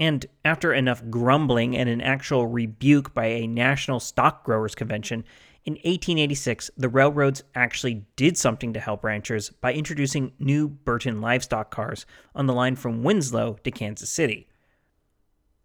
And 0.00 0.24
after 0.46 0.72
enough 0.72 1.02
grumbling 1.10 1.76
and 1.76 1.86
an 1.86 2.00
actual 2.00 2.46
rebuke 2.46 3.12
by 3.12 3.26
a 3.26 3.46
national 3.46 4.00
stock 4.00 4.44
growers 4.44 4.74
convention, 4.74 5.24
in 5.66 5.74
1886, 5.74 6.70
the 6.74 6.88
railroads 6.88 7.44
actually 7.54 8.06
did 8.16 8.38
something 8.38 8.72
to 8.72 8.80
help 8.80 9.04
ranchers 9.04 9.50
by 9.50 9.74
introducing 9.74 10.32
new 10.38 10.68
Burton 10.68 11.20
livestock 11.20 11.70
cars 11.70 12.06
on 12.34 12.46
the 12.46 12.54
line 12.54 12.76
from 12.76 13.02
Winslow 13.02 13.58
to 13.62 13.70
Kansas 13.70 14.08
City. 14.08 14.48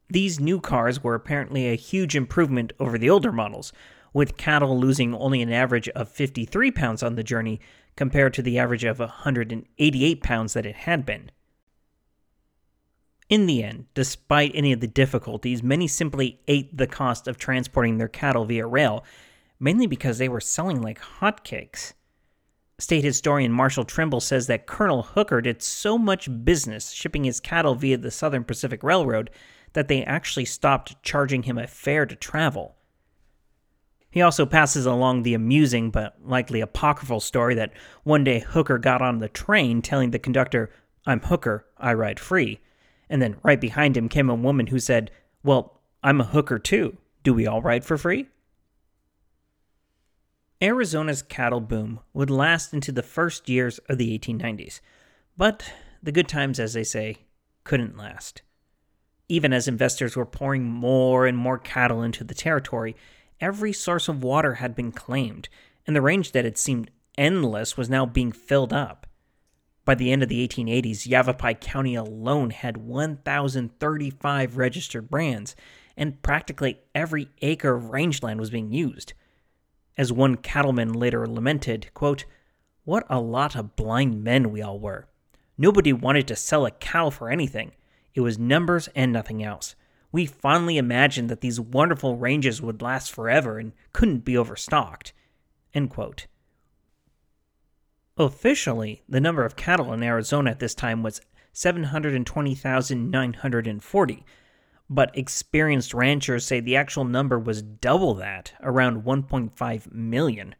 These 0.10 0.42
new 0.42 0.60
cars 0.60 1.02
were 1.02 1.16
apparently 1.16 1.70
a 1.70 1.76
huge 1.76 2.14
improvement 2.14 2.74
over 2.78 2.98
the 2.98 3.10
older 3.10 3.32
models, 3.32 3.72
with 4.12 4.36
cattle 4.36 4.78
losing 4.78 5.16
only 5.16 5.42
an 5.42 5.52
average 5.52 5.88
of 5.90 6.10
53 6.10 6.72
pounds 6.72 7.02
on 7.02 7.16
the 7.16 7.24
journey 7.24 7.62
compared 7.96 8.34
to 8.34 8.42
the 8.42 8.60
average 8.60 8.84
of 8.84 9.00
188 9.00 10.22
pounds 10.22 10.54
that 10.54 10.66
it 10.66 10.76
had 10.76 11.06
been. 11.06 11.32
In 13.28 13.48
the 13.48 13.64
end, 13.64 13.86
despite 13.96 14.52
any 14.54 14.72
of 14.72 14.82
the 14.82 14.88
difficulties, 14.88 15.64
many 15.64 15.88
simply 15.88 16.40
ate 16.48 16.76
the 16.78 16.86
cost 16.86 17.28
of 17.28 17.38
transporting 17.38 17.98
their 17.98 18.08
cattle 18.08 18.46
via 18.46 18.68
rail, 18.68 19.04
mainly 19.60 19.88
because 19.88 20.20
they 20.20 20.30
were 20.30 20.42
selling 20.42 20.82
like 20.82 21.02
hotcakes. 21.02 21.94
State 22.78 23.04
historian 23.04 23.52
Marshall 23.52 23.86
Trimble 23.86 24.20
says 24.20 24.46
that 24.48 24.68
Colonel 24.68 25.02
Hooker 25.02 25.42
did 25.42 25.64
so 25.64 25.98
much 25.98 26.30
business 26.44 26.92
shipping 26.92 27.24
his 27.24 27.40
cattle 27.40 27.74
via 27.74 27.98
the 27.98 28.12
Southern 28.12 28.44
Pacific 28.44 28.84
Railroad 28.84 29.32
that 29.74 29.88
they 29.88 30.04
actually 30.04 30.46
stopped 30.46 31.02
charging 31.02 31.44
him 31.44 31.58
a 31.58 31.66
fare 31.66 32.06
to 32.06 32.16
travel. 32.16 32.76
He 34.12 34.22
also 34.22 34.46
passes 34.46 34.86
along 34.86 35.24
the 35.24 35.34
amusing 35.34 35.90
but 35.90 36.16
likely 36.24 36.62
apocryphal 36.62 37.22
story 37.22 37.56
that 37.56 37.74
one 38.04 38.24
day 38.24 38.40
Hooker 38.40 38.78
got 38.78 39.02
on 39.02 39.18
the 39.18 39.30
train 39.30 39.82
telling 39.82 40.12
the 40.12 40.20
conductor, 40.20 40.70
I'm 41.08 41.22
Hooker, 41.22 41.66
I 41.78 41.94
ride 41.94 42.20
free 42.20 42.60
and 43.10 43.22
then 43.22 43.38
right 43.44 43.60
behind 43.60 43.96
him 43.96 44.10
came 44.10 44.30
a 44.30 44.36
woman 44.36 44.68
who 44.68 44.80
said, 44.80 45.12
Well, 45.44 45.80
I'm 46.04 46.22
a 46.22 46.26
hooker 46.26 46.60
too. 46.60 46.98
Do 47.24 47.34
we 47.34 47.48
all 47.48 47.62
ride 47.62 47.84
for 47.84 47.98
free? 47.98 48.28
Arizona's 50.62 51.22
cattle 51.22 51.60
boom 51.60 52.00
would 52.14 52.30
last 52.30 52.74
into 52.74 52.92
the 52.92 53.04
first 53.04 53.50
years 53.50 53.78
of 53.90 53.98
the 53.98 54.18
1890s, 54.18 54.80
but 55.38 55.74
the 56.02 56.12
good 56.12 56.28
times, 56.28 56.60
as 56.60 56.74
they 56.74 56.84
say, 56.84 57.18
couldn't 57.64 57.98
last. 57.98 58.42
Even 59.28 59.52
as 59.52 59.68
investors 59.68 60.16
were 60.16 60.26
pouring 60.26 60.64
more 60.64 61.26
and 61.26 61.38
more 61.38 61.58
cattle 61.58 62.04
into 62.04 62.24
the 62.24 62.36
territory, 62.36 62.96
every 63.42 63.74
source 63.74 64.08
of 64.08 64.24
water 64.24 64.56
had 64.56 64.76
been 64.76 64.92
claimed, 64.92 65.50
and 65.86 65.96
the 65.96 66.02
range 66.02 66.32
that 66.32 66.46
had 66.46 66.58
seemed 66.58 66.92
endless 67.18 67.76
was 67.76 67.90
now 67.90 68.06
being 68.06 68.32
filled 68.32 68.72
up. 68.72 69.05
By 69.86 69.94
the 69.94 70.12
end 70.12 70.24
of 70.24 70.30
the 70.30 70.46
1880s, 70.46 71.08
Yavapai 71.08 71.54
County 71.54 71.94
alone 71.94 72.50
had 72.50 72.78
1,035 72.78 74.58
registered 74.58 75.12
brands, 75.12 75.56
and 75.96 76.22
practically 76.24 76.80
every 76.96 77.30
acre 77.44 77.76
of 77.76 77.92
rangeland 77.92 78.40
was 78.40 78.50
being 78.50 78.72
used. 78.72 79.14
As 79.96 80.12
one 80.12 80.36
cattleman 80.38 80.92
later 80.92 81.28
lamented, 81.28 81.94
quote, 81.94 82.26
What 82.84 83.06
a 83.10 83.20
lot 83.22 83.56
of 83.56 83.76
blind 83.76 84.24
men 84.24 84.52
we 84.52 84.62
all 84.62 84.80
were. 84.80 85.08
Nobody 85.56 85.94
wanted 85.94 86.28
to 86.28 86.36
sell 86.36 86.66
a 86.66 86.72
cow 86.72 87.12
for 87.12 87.30
anything. 87.30 87.72
It 88.16 88.22
was 88.22 88.40
numbers 88.40 88.90
and 88.96 89.14
nothing 89.14 89.44
else. 89.44 89.76
We 90.12 90.26
fondly 90.26 90.78
imagined 90.78 91.30
that 91.30 91.42
these 91.42 91.60
wonderful 91.60 92.18
ranges 92.18 92.62
would 92.62 92.82
last 92.82 93.12
forever 93.12 93.60
and 93.60 93.74
couldn't 93.94 94.26
be 94.26 94.38
overstocked. 94.38 95.14
End 95.74 95.92
quote. 95.92 96.26
Officially, 98.18 99.04
the 99.10 99.20
number 99.20 99.44
of 99.44 99.58
cattle 99.58 99.92
in 99.92 100.02
Arizona 100.02 100.52
at 100.52 100.60
this 100.60 100.74
time 100.74 101.04
was 101.04 101.20
720,940, 101.52 104.26
but 104.90 105.18
experienced 105.18 105.94
ranchers 105.94 106.46
say 106.46 106.62
the 106.62 106.78
actual 106.78 107.04
number 107.04 107.38
was 107.38 107.62
double 107.62 108.14
that, 108.16 108.54
around 108.62 109.04
1.5 109.04 109.92
million. 109.92 110.56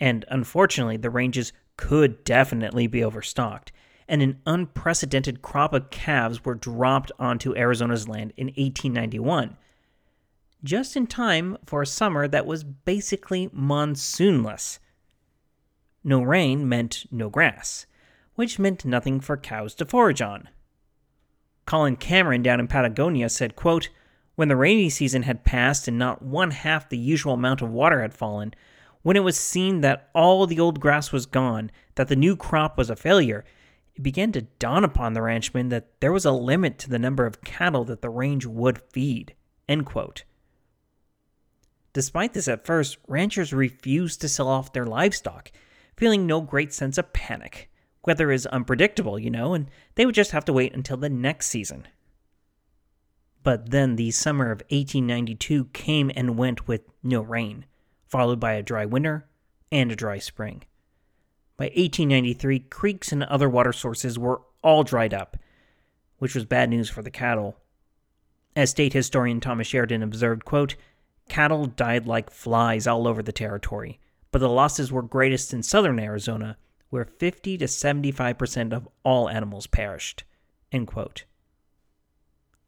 And 0.00 0.24
unfortunately, 0.28 0.96
the 0.96 1.10
ranges 1.10 1.52
could 1.76 2.24
definitely 2.24 2.88
be 2.88 3.04
overstocked, 3.04 3.70
and 4.08 4.20
an 4.20 4.40
unprecedented 4.44 5.42
crop 5.42 5.72
of 5.72 5.90
calves 5.90 6.44
were 6.44 6.56
dropped 6.56 7.12
onto 7.20 7.56
Arizona's 7.56 8.08
land 8.08 8.32
in 8.36 8.48
1891, 8.48 9.56
just 10.64 10.96
in 10.96 11.06
time 11.06 11.56
for 11.64 11.82
a 11.82 11.86
summer 11.86 12.26
that 12.26 12.46
was 12.46 12.64
basically 12.64 13.48
monsoonless. 13.52 14.80
No 16.04 16.22
rain 16.22 16.68
meant 16.68 17.06
no 17.10 17.28
grass, 17.28 17.86
which 18.34 18.58
meant 18.58 18.84
nothing 18.84 19.20
for 19.20 19.36
cows 19.36 19.74
to 19.76 19.84
forage 19.84 20.22
on. 20.22 20.48
Colin 21.66 21.96
Cameron 21.96 22.42
down 22.42 22.60
in 22.60 22.68
Patagonia 22.68 23.28
said, 23.28 23.56
quote, 23.56 23.90
When 24.36 24.48
the 24.48 24.56
rainy 24.56 24.88
season 24.88 25.24
had 25.24 25.44
passed 25.44 25.86
and 25.86 25.98
not 25.98 26.22
one 26.22 26.52
half 26.52 26.88
the 26.88 26.96
usual 26.96 27.34
amount 27.34 27.60
of 27.60 27.70
water 27.70 28.00
had 28.00 28.14
fallen, 28.14 28.54
when 29.02 29.16
it 29.16 29.24
was 29.24 29.38
seen 29.38 29.80
that 29.82 30.08
all 30.14 30.46
the 30.46 30.60
old 30.60 30.80
grass 30.80 31.12
was 31.12 31.26
gone, 31.26 31.70
that 31.96 32.08
the 32.08 32.16
new 32.16 32.36
crop 32.36 32.78
was 32.78 32.90
a 32.90 32.96
failure, 32.96 33.44
it 33.94 34.02
began 34.02 34.32
to 34.32 34.42
dawn 34.42 34.84
upon 34.84 35.12
the 35.12 35.22
ranchmen 35.22 35.68
that 35.70 36.00
there 36.00 36.12
was 36.12 36.24
a 36.24 36.32
limit 36.32 36.78
to 36.78 36.88
the 36.88 36.98
number 36.98 37.26
of 37.26 37.42
cattle 37.42 37.84
that 37.84 38.00
the 38.00 38.10
range 38.10 38.46
would 38.46 38.80
feed. 38.92 39.34
Despite 41.92 42.32
this 42.32 42.48
at 42.48 42.64
first, 42.64 42.96
ranchers 43.08 43.52
refused 43.52 44.20
to 44.20 44.28
sell 44.28 44.48
off 44.48 44.72
their 44.72 44.86
livestock, 44.86 45.50
feeling 45.98 46.26
no 46.26 46.40
great 46.40 46.72
sense 46.72 46.96
of 46.96 47.12
panic. 47.12 47.68
Weather 48.06 48.30
is 48.30 48.46
unpredictable, 48.46 49.18
you 49.18 49.30
know, 49.30 49.52
and 49.52 49.68
they 49.96 50.06
would 50.06 50.14
just 50.14 50.30
have 50.30 50.44
to 50.44 50.52
wait 50.52 50.72
until 50.72 50.96
the 50.96 51.10
next 51.10 51.48
season. 51.48 51.88
But 53.42 53.70
then 53.70 53.96
the 53.96 54.12
summer 54.12 54.52
of 54.52 54.62
1892 54.70 55.66
came 55.72 56.12
and 56.14 56.38
went 56.38 56.68
with 56.68 56.82
no 57.02 57.20
rain, 57.20 57.66
followed 58.06 58.38
by 58.38 58.52
a 58.52 58.62
dry 58.62 58.84
winter 58.84 59.26
and 59.72 59.90
a 59.90 59.96
dry 59.96 60.18
spring. 60.18 60.62
By 61.56 61.64
1893, 61.64 62.60
creeks 62.60 63.10
and 63.10 63.24
other 63.24 63.48
water 63.48 63.72
sources 63.72 64.18
were 64.18 64.42
all 64.62 64.84
dried 64.84 65.12
up, 65.12 65.36
which 66.18 66.36
was 66.36 66.44
bad 66.44 66.70
news 66.70 66.88
for 66.88 67.02
the 67.02 67.10
cattle. 67.10 67.56
As 68.54 68.70
state 68.70 68.92
historian 68.92 69.40
Thomas 69.40 69.66
Sheridan 69.66 70.04
observed, 70.04 70.44
quote, 70.44 70.76
cattle 71.28 71.66
died 71.66 72.06
like 72.06 72.30
flies 72.30 72.86
all 72.86 73.08
over 73.08 73.22
the 73.22 73.32
territory, 73.32 73.98
but 74.30 74.40
the 74.40 74.48
losses 74.48 74.92
were 74.92 75.02
greatest 75.02 75.52
in 75.52 75.62
southern 75.62 75.98
Arizona, 75.98 76.56
where 76.90 77.04
50 77.04 77.58
to 77.58 77.64
75% 77.66 78.72
of 78.72 78.88
all 79.04 79.28
animals 79.28 79.66
perished. 79.66 80.24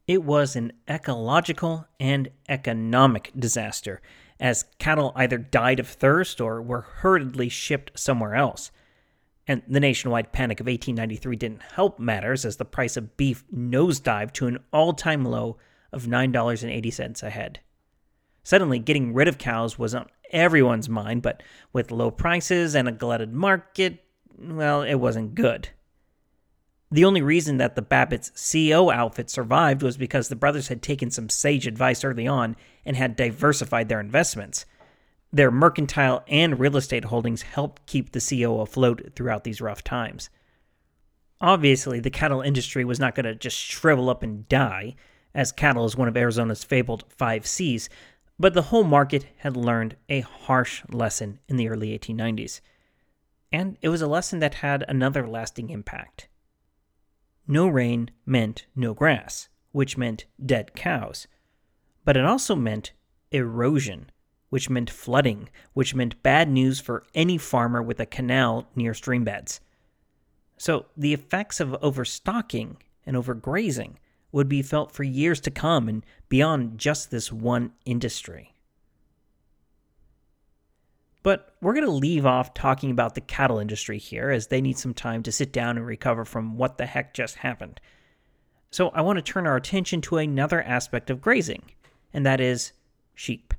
It 0.07 0.25
was 0.25 0.57
an 0.57 0.73
ecological 0.89 1.87
and 1.99 2.31
economic 2.49 3.31
disaster, 3.39 4.01
as 4.41 4.65
cattle 4.79 5.13
either 5.15 5.39
died 5.39 5.79
of 5.79 5.87
thirst 5.87 6.41
or 6.41 6.61
were 6.61 6.81
hurriedly 6.81 7.49
shipped 7.49 7.99
somewhere 7.99 8.35
else. 8.35 8.71
And 9.47 9.63
the 9.69 9.81
nationwide 9.81 10.33
panic 10.33 10.61
of 10.61 10.67
1893 10.67 11.37
didn't 11.37 11.63
help 11.75 11.99
matters 11.99 12.45
as 12.45 12.57
the 12.57 12.65
price 12.65 12.97
of 12.97 13.17
beef 13.17 13.45
nosedived 13.55 14.33
to 14.33 14.47
an 14.47 14.59
all 14.73 14.93
time 14.93 15.25
low 15.25 15.59
of 15.93 16.07
$9.80 16.07 17.23
a 17.23 17.31
head. 17.31 17.61
Suddenly, 18.43 18.79
getting 18.79 19.13
rid 19.13 19.29
of 19.29 19.39
cows 19.39 19.79
was 19.79 19.95
on 19.95 20.07
everyone's 20.31 20.89
mind, 20.89 21.23
but 21.23 21.43
with 21.73 21.91
low 21.91 22.11
prices 22.11 22.75
and 22.75 22.89
a 22.89 22.93
glutted 22.93 23.33
market, 23.33 24.05
well, 24.39 24.83
it 24.83 24.95
wasn't 24.95 25.35
good. 25.35 25.69
The 26.93 27.05
only 27.05 27.23
reason 27.23 27.59
that 27.59 27.77
the 27.77 27.83
Babbitt's 27.83 28.53
CO 28.53 28.91
outfit 28.91 29.31
survived 29.31 29.83
was 29.83 29.97
because 29.97 30.29
the 30.29 30.37
brothers 30.37 30.69
had 30.69 30.83
taken 30.83 31.11
some 31.11 31.29
sage 31.29 31.67
advice 31.67 32.03
early 32.03 32.27
on 32.27 32.57
and 32.85 32.97
had 32.97 33.15
diversified 33.15 33.89
their 33.89 34.01
investments. 34.01 34.67
Their 35.33 35.53
mercantile 35.53 36.25
and 36.27 36.59
real 36.59 36.77
estate 36.77 37.05
holdings 37.05 37.43
helped 37.43 37.87
keep 37.87 38.11
the 38.11 38.21
CO 38.21 38.61
afloat 38.61 39.13
throughout 39.15 39.45
these 39.45 39.61
rough 39.61 39.85
times. 39.85 40.31
Obviously, 41.41 42.01
the 42.01 42.11
cattle 42.11 42.41
industry 42.41 42.85
was 42.85 42.99
not 42.99 43.15
going 43.15 43.25
to 43.25 43.37
just 43.37 43.57
shrivel 43.57 44.11
up 44.11 44.25
and 44.25 44.49
die, 44.49 44.97
as 45.33 45.53
cattle 45.53 45.85
is 45.85 45.97
one 45.97 46.09
of 46.09 46.17
Arizona's 46.17 46.65
fabled 46.65 47.05
five 47.09 47.47
C's, 47.47 47.89
but 48.41 48.55
the 48.55 48.63
whole 48.63 48.85
market 48.85 49.27
had 49.37 49.57
learned 49.57 49.95
a 50.09 50.21
harsh 50.21 50.83
lesson 50.91 51.39
in 51.47 51.57
the 51.57 51.69
early 51.69 51.97
1890s 51.97 52.61
and 53.53 53.77
it 53.83 53.89
was 53.89 54.03
a 54.03 54.07
lesson 54.07 54.39
that 54.39 54.55
had 54.55 54.85
another 54.89 55.27
lasting 55.27 55.71
impact. 55.71 56.29
No 57.47 57.67
rain 57.67 58.11
meant 58.25 58.67
no 58.77 58.95
grass, 58.95 59.49
which 59.73 59.99
meant 59.99 60.27
dead 60.45 60.75
cows, 60.75 61.27
but 62.05 62.17
it 62.17 62.25
also 62.25 62.55
meant 62.55 62.93
erosion, 63.33 64.11
which 64.51 64.71
meant 64.71 64.91
flooding, 64.91 65.49
which 65.73 65.95
meant 65.95 66.23
bad 66.23 66.49
news 66.49 66.81
for 66.81 67.05
any 67.15 67.39
farmer 67.39 67.83
with 67.83 67.99
a 68.01 68.07
canal 68.07 68.69
near 68.75 68.95
stream 68.95 69.25
beds. 69.25 69.61
So 70.57 70.87
the 70.97 71.15
effects 71.15 71.61
of 71.61 71.77
overstocking 71.83 72.77
and 73.07 73.17
overgrazing 73.17 73.95
would 74.33 74.49
be 74.49 74.63
felt 74.63 74.93
for 74.93 75.03
years 75.03 75.41
to 75.41 75.51
come 75.51 75.89
and 75.89 76.05
beyond 76.29 76.79
just 76.79 77.11
this 77.11 77.33
one 77.33 77.73
industry. 77.85 78.55
But 81.23 81.55
we're 81.61 81.75
going 81.75 81.85
to 81.85 81.93
leave 81.93 82.25
off 82.25 82.55
talking 82.55 82.91
about 82.91 83.15
the 83.15 83.21
cattle 83.21 83.59
industry 83.59 83.99
here, 83.99 84.31
as 84.31 84.47
they 84.47 84.61
need 84.61 84.79
some 84.79 84.95
time 84.95 85.23
to 85.25 85.33
sit 85.33 85.53
down 85.53 85.77
and 85.77 85.87
recover 85.87 86.25
from 86.25 86.57
what 86.57 86.79
the 86.79 86.87
heck 86.87 87.13
just 87.13 87.37
happened. 87.37 87.81
So 88.71 88.89
I 88.91 89.03
want 89.03 89.19
to 89.19 89.23
turn 89.23 89.47
our 89.47 89.57
attention 89.57 90.01
to 90.03 90.17
another 90.17 90.63
aspect 90.63 91.11
of 91.11 91.21
grazing, 91.21 91.63
and 92.15 92.25
that 92.25 92.41
is 92.41 92.73
sheep. 93.15 93.53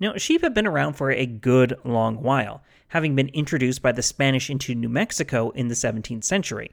Now, 0.00 0.16
sheep 0.16 0.42
have 0.42 0.54
been 0.54 0.66
around 0.66 0.94
for 0.94 1.10
a 1.10 1.26
good 1.26 1.74
long 1.84 2.22
while, 2.22 2.62
having 2.88 3.14
been 3.14 3.28
introduced 3.28 3.82
by 3.82 3.92
the 3.92 4.02
Spanish 4.02 4.48
into 4.48 4.74
New 4.74 4.88
Mexico 4.88 5.50
in 5.50 5.68
the 5.68 5.74
17th 5.74 6.24
century. 6.24 6.72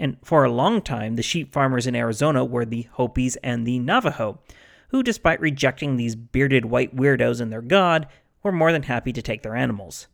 And 0.00 0.16
for 0.24 0.44
a 0.44 0.50
long 0.50 0.80
time, 0.80 1.16
the 1.16 1.22
sheep 1.22 1.52
farmers 1.52 1.86
in 1.86 1.94
Arizona 1.94 2.42
were 2.42 2.64
the 2.64 2.88
Hopis 2.92 3.36
and 3.44 3.66
the 3.66 3.78
Navajo, 3.78 4.40
who, 4.88 5.02
despite 5.02 5.38
rejecting 5.42 5.96
these 5.96 6.16
bearded 6.16 6.64
white 6.64 6.96
weirdos 6.96 7.38
and 7.38 7.52
their 7.52 7.60
god, 7.60 8.08
were 8.42 8.50
more 8.50 8.72
than 8.72 8.84
happy 8.84 9.12
to 9.12 9.20
take 9.20 9.42
their 9.42 9.54
animals. 9.54 10.08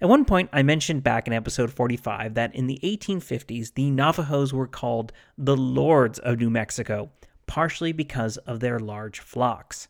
At 0.00 0.08
one 0.08 0.24
point, 0.24 0.48
I 0.54 0.62
mentioned 0.62 1.04
back 1.04 1.26
in 1.26 1.34
episode 1.34 1.70
45 1.70 2.32
that 2.32 2.54
in 2.54 2.66
the 2.66 2.80
1850s, 2.82 3.74
the 3.74 3.90
Navajos 3.90 4.54
were 4.54 4.66
called 4.66 5.12
the 5.36 5.56
Lords 5.56 6.18
of 6.20 6.38
New 6.38 6.48
Mexico, 6.48 7.10
partially 7.46 7.92
because 7.92 8.38
of 8.38 8.60
their 8.60 8.78
large 8.78 9.20
flocks. 9.20 9.88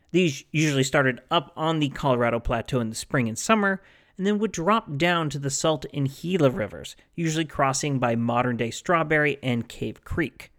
These 0.10 0.43
usually 0.52 0.84
started 0.84 1.22
up 1.30 1.54
on 1.56 1.78
the 1.78 1.89
Colorado 1.89 2.39
Plateau 2.39 2.80
in 2.80 2.89
the 2.89 2.95
spring 2.95 3.30
and 3.30 3.38
summer, 3.38 3.80
and 4.17 4.26
then 4.26 4.39
would 4.39 4.54
drop 4.54 4.98
down 4.98 5.30
to 5.30 5.38
the 5.38 5.52
Salt 5.52 5.86
and 5.93 6.10
Gila 6.10 6.50
rivers, 6.50 6.95
usually 7.13 7.45
crossing 7.45 8.00
by 8.00 8.15
modern 8.15 8.58
day 8.58 8.72
Strawberry 8.72 9.38
and 9.43 9.69
Cave 9.69 10.04
Creek. 10.04 10.52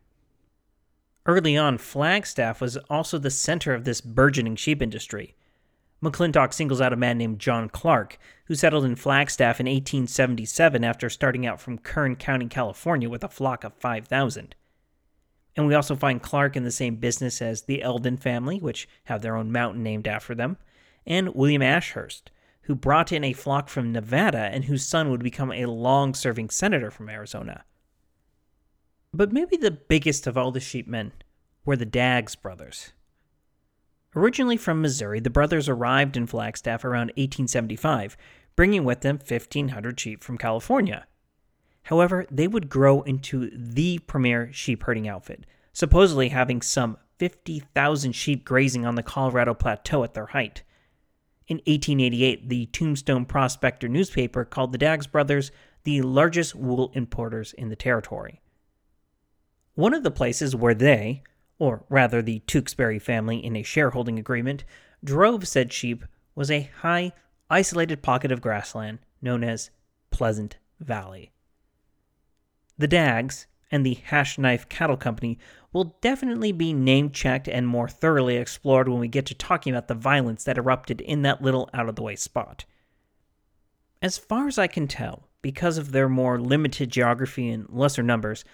Early 1.26 1.56
on, 1.56 1.78
Flagstaff 1.78 2.60
was 2.60 2.76
also 2.88 3.18
the 3.18 3.30
center 3.30 3.74
of 3.74 3.84
this 3.84 4.00
burgeoning 4.00 4.56
sheep 4.56 4.80
industry. 4.80 5.36
McClintock 6.02 6.54
singles 6.54 6.80
out 6.80 6.94
a 6.94 6.96
man 6.96 7.18
named 7.18 7.38
John 7.38 7.68
Clark, 7.68 8.18
who 8.46 8.54
settled 8.54 8.86
in 8.86 8.96
Flagstaff 8.96 9.60
in 9.60 9.66
1877 9.66 10.82
after 10.82 11.10
starting 11.10 11.44
out 11.44 11.60
from 11.60 11.76
Kern 11.76 12.16
County, 12.16 12.46
California, 12.46 13.10
with 13.10 13.22
a 13.22 13.28
flock 13.28 13.64
of 13.64 13.74
5,000. 13.74 14.54
And 15.56 15.66
we 15.66 15.74
also 15.74 15.94
find 15.94 16.22
Clark 16.22 16.56
in 16.56 16.64
the 16.64 16.70
same 16.70 16.96
business 16.96 17.42
as 17.42 17.62
the 17.62 17.82
Elden 17.82 18.16
family, 18.16 18.58
which 18.58 18.88
have 19.04 19.20
their 19.20 19.36
own 19.36 19.52
mountain 19.52 19.82
named 19.82 20.08
after 20.08 20.34
them, 20.34 20.56
and 21.06 21.34
William 21.34 21.60
Ashurst, 21.60 22.30
who 22.62 22.74
brought 22.74 23.12
in 23.12 23.24
a 23.24 23.34
flock 23.34 23.68
from 23.68 23.92
Nevada 23.92 24.48
and 24.52 24.64
whose 24.64 24.86
son 24.86 25.10
would 25.10 25.22
become 25.22 25.52
a 25.52 25.66
long 25.66 26.14
serving 26.14 26.48
senator 26.48 26.90
from 26.90 27.10
Arizona. 27.10 27.64
But 29.12 29.32
maybe 29.32 29.56
the 29.56 29.70
biggest 29.70 30.26
of 30.26 30.38
all 30.38 30.52
the 30.52 30.60
sheepmen 30.60 31.12
were 31.64 31.76
the 31.76 31.86
Daggs 31.86 32.36
brothers. 32.36 32.92
Originally 34.14 34.56
from 34.56 34.80
Missouri, 34.80 35.20
the 35.20 35.30
brothers 35.30 35.68
arrived 35.68 36.16
in 36.16 36.26
Flagstaff 36.26 36.84
around 36.84 37.08
1875, 37.16 38.16
bringing 38.56 38.84
with 38.84 39.00
them 39.00 39.16
1,500 39.16 39.98
sheep 39.98 40.22
from 40.22 40.38
California. 40.38 41.06
However, 41.84 42.26
they 42.30 42.48
would 42.48 42.68
grow 42.68 43.02
into 43.02 43.50
the 43.54 43.98
premier 44.00 44.52
sheep 44.52 44.82
herding 44.82 45.08
outfit, 45.08 45.46
supposedly 45.72 46.28
having 46.28 46.62
some 46.62 46.96
50,000 47.18 48.12
sheep 48.12 48.44
grazing 48.44 48.86
on 48.86 48.94
the 48.94 49.02
Colorado 49.02 49.54
Plateau 49.54 50.04
at 50.04 50.14
their 50.14 50.26
height. 50.26 50.62
In 51.46 51.58
1888, 51.58 52.48
the 52.48 52.66
Tombstone 52.66 53.26
Prospector 53.26 53.88
newspaper 53.88 54.44
called 54.44 54.72
the 54.72 54.78
Daggs 54.78 55.06
brothers 55.06 55.50
the 55.84 56.02
largest 56.02 56.54
wool 56.54 56.92
importers 56.94 57.52
in 57.52 57.68
the 57.68 57.76
territory. 57.76 58.40
One 59.80 59.94
of 59.94 60.02
the 60.02 60.10
places 60.10 60.54
where 60.54 60.74
they, 60.74 61.22
or 61.58 61.86
rather 61.88 62.20
the 62.20 62.40
Tewksbury 62.40 62.98
family 62.98 63.42
in 63.42 63.56
a 63.56 63.62
shareholding 63.62 64.18
agreement, 64.18 64.62
drove 65.02 65.48
said 65.48 65.72
sheep 65.72 66.04
was 66.34 66.50
a 66.50 66.68
high, 66.80 67.12
isolated 67.48 68.02
pocket 68.02 68.30
of 68.30 68.42
grassland 68.42 68.98
known 69.22 69.42
as 69.42 69.70
Pleasant 70.10 70.58
Valley. 70.80 71.32
The 72.76 72.88
Daggs 72.88 73.46
and 73.70 73.86
the 73.86 73.94
Hash 73.94 74.36
Knife 74.36 74.68
Cattle 74.68 74.98
Company 74.98 75.38
will 75.72 75.96
definitely 76.02 76.52
be 76.52 76.74
name 76.74 77.10
checked 77.10 77.48
and 77.48 77.66
more 77.66 77.88
thoroughly 77.88 78.36
explored 78.36 78.86
when 78.86 79.00
we 79.00 79.08
get 79.08 79.24
to 79.24 79.34
talking 79.34 79.72
about 79.72 79.88
the 79.88 79.94
violence 79.94 80.44
that 80.44 80.58
erupted 80.58 81.00
in 81.00 81.22
that 81.22 81.40
little 81.40 81.70
out 81.72 81.88
of 81.88 81.96
the 81.96 82.02
way 82.02 82.16
spot. 82.16 82.66
As 84.02 84.18
far 84.18 84.46
as 84.46 84.58
I 84.58 84.66
can 84.66 84.86
tell, 84.86 85.30
because 85.40 85.78
of 85.78 85.92
their 85.92 86.10
more 86.10 86.38
limited 86.38 86.90
geography 86.90 87.48
and 87.48 87.66
lesser 87.70 88.02
numbers, 88.02 88.44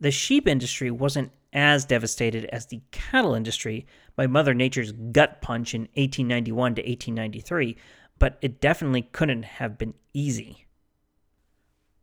the 0.00 0.10
sheep 0.10 0.48
industry 0.48 0.90
wasn't 0.90 1.30
as 1.52 1.84
devastated 1.84 2.44
as 2.46 2.66
the 2.66 2.80
cattle 2.90 3.34
industry 3.34 3.86
by 4.16 4.26
Mother 4.26 4.54
Nature's 4.54 4.92
gut 4.92 5.42
punch 5.42 5.74
in 5.74 5.82
1891 5.94 6.76
to 6.76 6.82
1893, 6.82 7.76
but 8.18 8.38
it 8.40 8.60
definitely 8.60 9.02
couldn't 9.02 9.44
have 9.44 9.78
been 9.78 9.94
easy. 10.14 10.66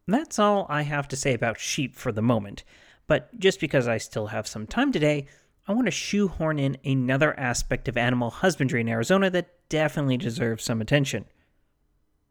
That's 0.07 0.39
all 0.39 0.65
I 0.69 0.83
have 0.83 1.07
to 1.10 1.15
say 1.15 1.33
about 1.33 1.60
sheep 1.60 1.95
for 1.95 2.12
the 2.12 2.21
moment, 2.21 2.63
but 3.07 3.38
just 3.39 3.60
because 3.60 3.88
I 3.88 3.97
still 3.97 4.27
have 4.27 4.47
some 4.47 4.67
time 4.67 4.91
today, 4.91 5.27
I 5.67 5.73
want 5.73 5.88
to 5.88 5.91
shoehorn 5.91 6.60
in 6.60 6.77
another 6.86 7.38
aspect 7.38 7.88
of 7.88 7.97
animal 7.97 8.29
husbandry 8.29 8.81
in 8.81 8.88
Arizona 8.88 9.29
that 9.31 9.69
definitely 9.69 10.17
deserves 10.17 10.63
some 10.63 10.81
attention 10.81 11.25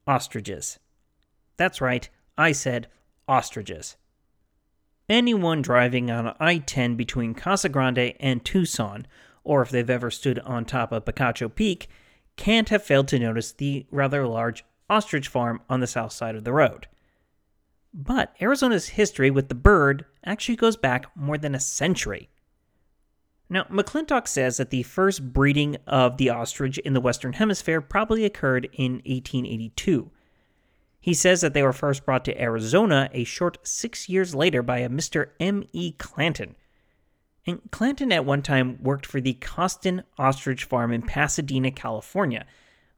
ostriches. 0.07 0.79
That's 1.57 1.81
right, 1.81 2.09
I 2.38 2.52
said 2.52 2.88
ostriches. 3.26 3.96
Anyone 5.09 5.62
driving 5.62 6.11
on 6.11 6.35
I 6.40 6.59
10 6.59 6.97
between 6.97 7.35
Casa 7.35 7.69
Grande 7.69 8.14
and 8.19 8.45
Tucson, 8.45 9.07
or 9.45 9.62
if 9.62 9.71
they've 9.71 9.88
ever 9.88 10.11
stood 10.11 10.40
on 10.40 10.64
top 10.64 10.90
of 10.90 11.05
Picacho 11.05 11.55
Peak, 11.55 11.88
can't 12.37 12.69
have 12.71 12.83
failed 12.83 13.07
to 13.09 13.19
notice 13.19 13.53
the 13.53 13.87
rather 13.90 14.27
large 14.27 14.64
ostrich 14.90 15.29
farm 15.29 15.61
on 15.71 15.81
the 15.81 15.87
south 15.87 16.12
side 16.12 16.35
of 16.35 16.42
the 16.45 16.53
road. 16.53 16.88
But 17.95 18.35
Arizona's 18.42 18.88
history 18.88 19.31
with 19.31 19.49
the 19.49 19.55
bird 19.55 20.05
actually 20.25 20.57
goes 20.57 20.77
back 20.77 21.07
more 21.16 21.38
than 21.38 21.55
a 21.55 21.61
century. 21.61 22.29
Now, 23.49 23.64
McClintock 23.64 24.27
says 24.27 24.57
that 24.57 24.71
the 24.71 24.83
first 24.83 25.33
breeding 25.33 25.77
of 25.87 26.16
the 26.16 26.31
ostrich 26.31 26.79
in 26.79 26.95
the 26.95 27.01
Western 27.01 27.35
Hemisphere 27.35 27.81
probably 27.81 28.25
occurred 28.25 28.69
in 28.73 28.95
1882. 29.07 30.11
He 31.07 31.14
says 31.14 31.40
that 31.42 31.55
they 31.55 31.62
were 31.62 31.73
first 31.73 32.05
brought 32.05 32.25
to 32.25 32.42
Arizona 32.42 33.09
a 33.12 33.23
short 33.23 33.59
six 33.62 34.09
years 34.09 34.35
later 34.35 34.61
by 34.61 34.79
a 34.79 34.88
Mr. 34.88 35.29
M. 35.38 35.62
E. 35.73 35.92
Clanton. 35.92 36.57
And 37.47 37.61
Clanton 37.71 38.11
at 38.11 38.25
one 38.25 38.42
time 38.42 38.83
worked 38.83 39.07
for 39.07 39.21
the 39.21 39.35
Cawston 39.35 40.03
Ostrich 40.19 40.64
Farm 40.64 40.92
in 40.92 41.03
Pasadena, 41.03 41.71
California, 41.71 42.45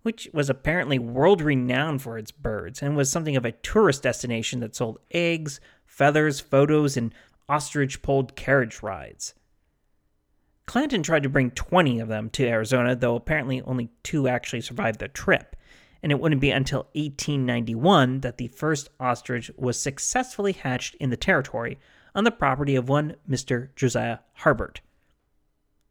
which 0.00 0.26
was 0.32 0.48
apparently 0.48 0.98
world 0.98 1.42
renowned 1.42 2.00
for 2.00 2.16
its 2.16 2.30
birds 2.30 2.80
and 2.80 2.96
was 2.96 3.12
something 3.12 3.36
of 3.36 3.44
a 3.44 3.52
tourist 3.52 4.04
destination 4.04 4.60
that 4.60 4.74
sold 4.74 5.00
eggs, 5.10 5.60
feathers, 5.84 6.40
photos, 6.40 6.96
and 6.96 7.12
ostrich 7.46 8.00
pulled 8.00 8.34
carriage 8.34 8.82
rides. 8.82 9.34
Clanton 10.64 11.02
tried 11.02 11.24
to 11.24 11.28
bring 11.28 11.50
20 11.50 12.00
of 12.00 12.08
them 12.08 12.30
to 12.30 12.48
Arizona, 12.48 12.96
though 12.96 13.16
apparently 13.16 13.60
only 13.60 13.90
two 14.02 14.28
actually 14.28 14.62
survived 14.62 14.98
the 14.98 15.08
trip 15.08 15.56
and 16.02 16.12
it 16.12 16.20
wouldn't 16.20 16.40
be 16.40 16.50
until 16.50 16.88
1891 16.94 18.20
that 18.20 18.38
the 18.38 18.48
first 18.48 18.90
ostrich 19.00 19.50
was 19.56 19.80
successfully 19.80 20.52
hatched 20.52 20.94
in 20.96 21.10
the 21.10 21.16
territory 21.16 21.78
on 22.14 22.24
the 22.24 22.30
property 22.30 22.76
of 22.76 22.88
one 22.88 23.16
Mr. 23.28 23.74
Josiah 23.76 24.18
Harbert. 24.40 24.80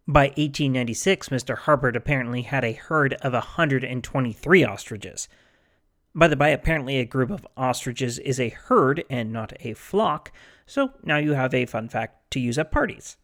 By 0.08 0.28
1896, 0.28 1.30
Mr. 1.30 1.58
Harbert 1.58 1.98
apparently 1.98 2.44
had 2.44 2.64
a 2.64 2.72
herd 2.72 3.14
of 3.16 3.34
123 3.34 4.64
ostriches. 4.64 5.28
By 6.16 6.30
the 6.30 6.38
by, 6.38 6.50
apparently 6.50 6.98
a 6.98 7.06
group 7.06 7.30
of 7.30 7.46
ostriches 7.58 8.18
is 8.20 8.40
a 8.40 8.50
herd 8.50 9.04
and 9.10 9.34
not 9.34 9.54
a 9.60 9.74
flock, 9.74 10.32
so 10.66 10.94
now 11.04 11.18
you 11.18 11.34
have 11.34 11.54
a 11.54 11.66
fun 11.66 11.90
fact 11.90 12.32
to 12.32 12.40
use 12.40 12.58
at 12.58 12.72
parties. 12.72 13.18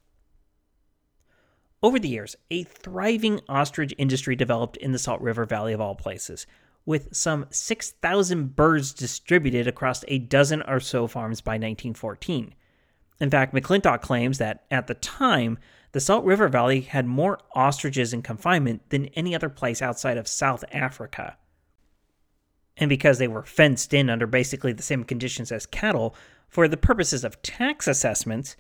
Over 1.81 1.99
the 1.99 2.09
years, 2.09 2.35
a 2.51 2.63
thriving 2.63 3.41
ostrich 3.49 3.93
industry 3.97 4.35
developed 4.35 4.77
in 4.77 4.91
the 4.91 4.99
Salt 4.99 5.21
River 5.21 5.45
Valley 5.45 5.73
of 5.73 5.81
all 5.81 5.95
places, 5.95 6.45
with 6.85 7.15
some 7.15 7.45
6,000 7.49 8.55
birds 8.55 8.93
distributed 8.93 9.67
across 9.67 10.03
a 10.07 10.19
dozen 10.19 10.61
or 10.63 10.79
so 10.79 11.07
farms 11.07 11.41
by 11.41 11.53
1914. 11.53 12.53
In 13.19 13.29
fact, 13.29 13.53
McClintock 13.53 14.01
claims 14.01 14.37
that 14.39 14.65
at 14.69 14.87
the 14.87 14.95
time, 14.95 15.57
the 15.93 15.99
Salt 15.99 16.25
River 16.25 16.49
Valley 16.49 16.81
had 16.81 17.05
more 17.05 17.39
ostriches 17.55 18.13
in 18.13 18.21
confinement 18.21 18.89
than 18.89 19.05
any 19.07 19.33
other 19.35 19.49
place 19.49 19.81
outside 19.81 20.17
of 20.17 20.27
South 20.27 20.65
Africa. 20.71 21.37
And 22.75 22.89
because 22.89 23.19
they 23.19 23.27
were 23.27 23.45
fenced 23.45 23.93
in 23.93 24.09
under 24.09 24.25
basically 24.25 24.73
the 24.73 24.83
same 24.83 25.03
conditions 25.03 25.51
as 25.51 25.65
cattle, 25.65 26.15
for 26.47 26.67
the 26.67 26.77
purposes 26.77 27.23
of 27.23 27.41
tax 27.43 27.87
assessments, 27.87 28.55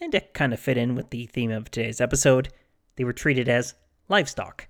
and 0.00 0.12
to 0.12 0.20
kind 0.20 0.52
of 0.52 0.60
fit 0.60 0.76
in 0.76 0.94
with 0.94 1.10
the 1.10 1.26
theme 1.26 1.50
of 1.50 1.70
today's 1.70 2.00
episode, 2.00 2.48
they 2.96 3.04
were 3.04 3.12
treated 3.12 3.48
as 3.48 3.74
livestock. 4.08 4.68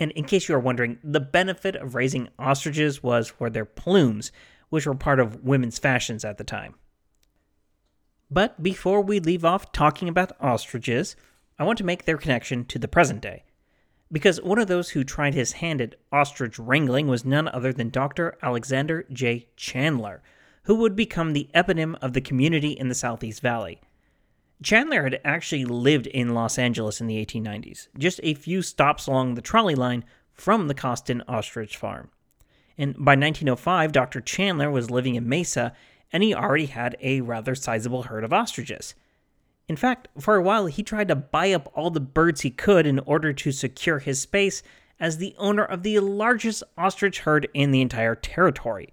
And 0.00 0.10
in 0.12 0.24
case 0.24 0.48
you 0.48 0.54
are 0.54 0.60
wondering, 0.60 0.98
the 1.04 1.20
benefit 1.20 1.76
of 1.76 1.94
raising 1.94 2.28
ostriches 2.38 3.02
was 3.02 3.28
for 3.28 3.50
their 3.50 3.66
plumes, 3.66 4.32
which 4.70 4.86
were 4.86 4.94
part 4.94 5.20
of 5.20 5.44
women's 5.44 5.78
fashions 5.78 6.24
at 6.24 6.38
the 6.38 6.44
time. 6.44 6.74
But 8.30 8.62
before 8.62 9.02
we 9.02 9.20
leave 9.20 9.44
off 9.44 9.72
talking 9.72 10.08
about 10.08 10.32
ostriches, 10.40 11.16
I 11.58 11.64
want 11.64 11.76
to 11.78 11.84
make 11.84 12.06
their 12.06 12.16
connection 12.16 12.64
to 12.66 12.78
the 12.78 12.88
present 12.88 13.20
day. 13.20 13.44
Because 14.10 14.40
one 14.40 14.58
of 14.58 14.68
those 14.68 14.90
who 14.90 15.04
tried 15.04 15.34
his 15.34 15.52
hand 15.52 15.80
at 15.80 15.96
ostrich 16.10 16.58
wrangling 16.58 17.06
was 17.06 17.24
none 17.24 17.48
other 17.48 17.72
than 17.72 17.90
Dr. 17.90 18.38
Alexander 18.42 19.04
J. 19.12 19.48
Chandler, 19.56 20.22
who 20.64 20.76
would 20.76 20.96
become 20.96 21.32
the 21.32 21.50
eponym 21.54 21.96
of 22.00 22.14
the 22.14 22.20
community 22.20 22.70
in 22.70 22.88
the 22.88 22.94
Southeast 22.94 23.42
Valley. 23.42 23.80
Chandler 24.62 25.04
had 25.04 25.20
actually 25.24 25.64
lived 25.64 26.06
in 26.06 26.34
Los 26.34 26.58
Angeles 26.58 27.00
in 27.00 27.06
the 27.06 27.24
1890s, 27.24 27.88
just 27.96 28.20
a 28.22 28.34
few 28.34 28.60
stops 28.60 29.06
along 29.06 29.34
the 29.34 29.42
trolley 29.42 29.74
line 29.74 30.04
from 30.32 30.68
the 30.68 30.74
Cawston 30.74 31.22
Ostrich 31.26 31.76
Farm. 31.76 32.10
And 32.76 32.94
by 32.94 33.12
1905, 33.12 33.92
Dr. 33.92 34.20
Chandler 34.20 34.70
was 34.70 34.90
living 34.90 35.14
in 35.14 35.28
Mesa, 35.28 35.74
and 36.12 36.22
he 36.22 36.34
already 36.34 36.66
had 36.66 36.96
a 37.00 37.20
rather 37.20 37.54
sizable 37.54 38.04
herd 38.04 38.24
of 38.24 38.32
ostriches. 38.32 38.94
In 39.68 39.76
fact, 39.76 40.08
for 40.18 40.36
a 40.36 40.42
while, 40.42 40.66
he 40.66 40.82
tried 40.82 41.08
to 41.08 41.16
buy 41.16 41.52
up 41.52 41.70
all 41.74 41.90
the 41.90 42.00
birds 42.00 42.40
he 42.40 42.50
could 42.50 42.86
in 42.86 42.98
order 43.00 43.32
to 43.32 43.52
secure 43.52 43.98
his 43.98 44.20
space 44.20 44.62
as 44.98 45.16
the 45.16 45.34
owner 45.38 45.64
of 45.64 45.82
the 45.82 45.98
largest 46.00 46.62
ostrich 46.76 47.20
herd 47.20 47.48
in 47.54 47.70
the 47.70 47.80
entire 47.80 48.14
territory. 48.14 48.92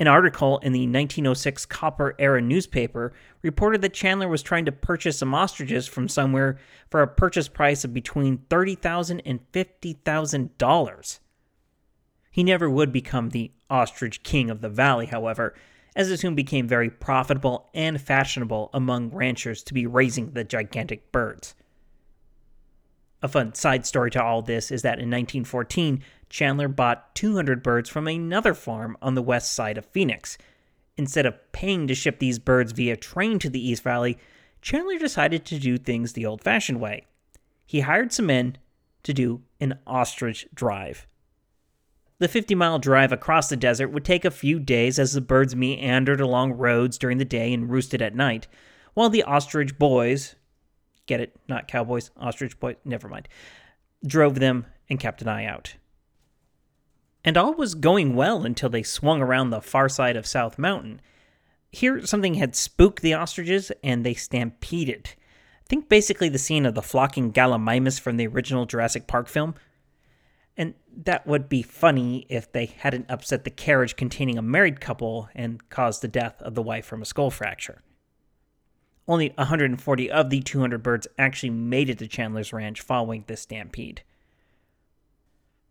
An 0.00 0.08
article 0.08 0.58
in 0.60 0.72
the 0.72 0.86
1906 0.86 1.66
Copper 1.66 2.14
Era 2.18 2.40
newspaper 2.40 3.12
reported 3.42 3.82
that 3.82 3.92
Chandler 3.92 4.28
was 4.28 4.42
trying 4.42 4.64
to 4.64 4.72
purchase 4.72 5.18
some 5.18 5.34
ostriches 5.34 5.86
from 5.86 6.08
somewhere 6.08 6.56
for 6.90 7.02
a 7.02 7.06
purchase 7.06 7.48
price 7.48 7.84
of 7.84 7.92
between 7.92 8.38
$30,000 8.48 9.20
and 9.26 9.40
$50,000. 9.52 11.18
He 12.30 12.42
never 12.42 12.70
would 12.70 12.92
become 12.94 13.28
the 13.28 13.52
ostrich 13.68 14.22
king 14.22 14.48
of 14.48 14.62
the 14.62 14.70
valley, 14.70 15.04
however, 15.04 15.52
as 15.94 16.10
it 16.10 16.18
soon 16.18 16.34
became 16.34 16.66
very 16.66 16.88
profitable 16.88 17.68
and 17.74 18.00
fashionable 18.00 18.70
among 18.72 19.10
ranchers 19.10 19.62
to 19.64 19.74
be 19.74 19.86
raising 19.86 20.30
the 20.32 20.44
gigantic 20.44 21.12
birds. 21.12 21.54
A 23.22 23.28
fun 23.28 23.54
side 23.54 23.84
story 23.84 24.10
to 24.12 24.22
all 24.22 24.42
this 24.42 24.70
is 24.70 24.82
that 24.82 24.98
in 24.98 25.10
1914, 25.10 26.02
Chandler 26.30 26.68
bought 26.68 27.14
200 27.14 27.62
birds 27.62 27.90
from 27.90 28.08
another 28.08 28.54
farm 28.54 28.96
on 29.02 29.14
the 29.14 29.22
west 29.22 29.52
side 29.52 29.76
of 29.76 29.84
Phoenix. 29.84 30.38
Instead 30.96 31.26
of 31.26 31.52
paying 31.52 31.86
to 31.86 31.94
ship 31.94 32.18
these 32.18 32.38
birds 32.38 32.72
via 32.72 32.96
train 32.96 33.38
to 33.38 33.50
the 33.50 33.60
East 33.60 33.82
Valley, 33.82 34.18
Chandler 34.62 34.98
decided 34.98 35.44
to 35.46 35.58
do 35.58 35.76
things 35.76 36.12
the 36.12 36.26
old 36.26 36.42
fashioned 36.42 36.80
way. 36.80 37.06
He 37.66 37.80
hired 37.80 38.12
some 38.12 38.26
men 38.26 38.56
to 39.02 39.12
do 39.12 39.42
an 39.60 39.78
ostrich 39.86 40.46
drive. 40.54 41.06
The 42.18 42.28
50 42.28 42.54
mile 42.54 42.78
drive 42.78 43.12
across 43.12 43.48
the 43.48 43.56
desert 43.56 43.88
would 43.88 44.04
take 44.04 44.24
a 44.24 44.30
few 44.30 44.58
days 44.58 44.98
as 44.98 45.14
the 45.14 45.22
birds 45.22 45.56
meandered 45.56 46.20
along 46.20 46.52
roads 46.52 46.98
during 46.98 47.18
the 47.18 47.24
day 47.24 47.52
and 47.52 47.70
roosted 47.70 48.02
at 48.02 48.14
night, 48.14 48.46
while 48.92 49.08
the 49.08 49.22
ostrich 49.22 49.78
boys, 49.78 50.34
Get 51.10 51.18
it? 51.18 51.34
Not 51.48 51.66
cowboys, 51.66 52.12
ostrich 52.16 52.60
boys, 52.60 52.76
never 52.84 53.08
mind. 53.08 53.26
Drove 54.06 54.38
them 54.38 54.66
and 54.88 55.00
kept 55.00 55.20
an 55.20 55.26
eye 55.26 55.44
out. 55.44 55.74
And 57.24 57.36
all 57.36 57.52
was 57.52 57.74
going 57.74 58.14
well 58.14 58.44
until 58.44 58.68
they 58.68 58.84
swung 58.84 59.20
around 59.20 59.50
the 59.50 59.60
far 59.60 59.88
side 59.88 60.14
of 60.14 60.24
South 60.24 60.56
Mountain. 60.56 61.00
Here, 61.72 62.06
something 62.06 62.34
had 62.34 62.54
spooked 62.54 63.02
the 63.02 63.14
ostriches 63.14 63.72
and 63.82 64.06
they 64.06 64.14
stampeded. 64.14 65.16
Think 65.68 65.88
basically 65.88 66.28
the 66.28 66.38
scene 66.38 66.64
of 66.64 66.76
the 66.76 66.80
flocking 66.80 67.32
gallimimus 67.32 67.98
from 67.98 68.16
the 68.16 68.28
original 68.28 68.64
Jurassic 68.64 69.08
Park 69.08 69.26
film. 69.26 69.56
And 70.56 70.74
that 70.96 71.26
would 71.26 71.48
be 71.48 71.62
funny 71.62 72.24
if 72.28 72.52
they 72.52 72.66
hadn't 72.66 73.10
upset 73.10 73.42
the 73.42 73.50
carriage 73.50 73.96
containing 73.96 74.38
a 74.38 74.42
married 74.42 74.80
couple 74.80 75.28
and 75.34 75.68
caused 75.70 76.02
the 76.02 76.08
death 76.08 76.40
of 76.40 76.54
the 76.54 76.62
wife 76.62 76.86
from 76.86 77.02
a 77.02 77.04
skull 77.04 77.32
fracture. 77.32 77.82
Only 79.08 79.32
140 79.36 80.10
of 80.10 80.30
the 80.30 80.40
200 80.40 80.82
birds 80.82 81.06
actually 81.18 81.50
made 81.50 81.90
it 81.90 81.98
to 81.98 82.06
Chandler's 82.06 82.52
Ranch 82.52 82.80
following 82.80 83.24
this 83.26 83.42
stampede. 83.42 84.02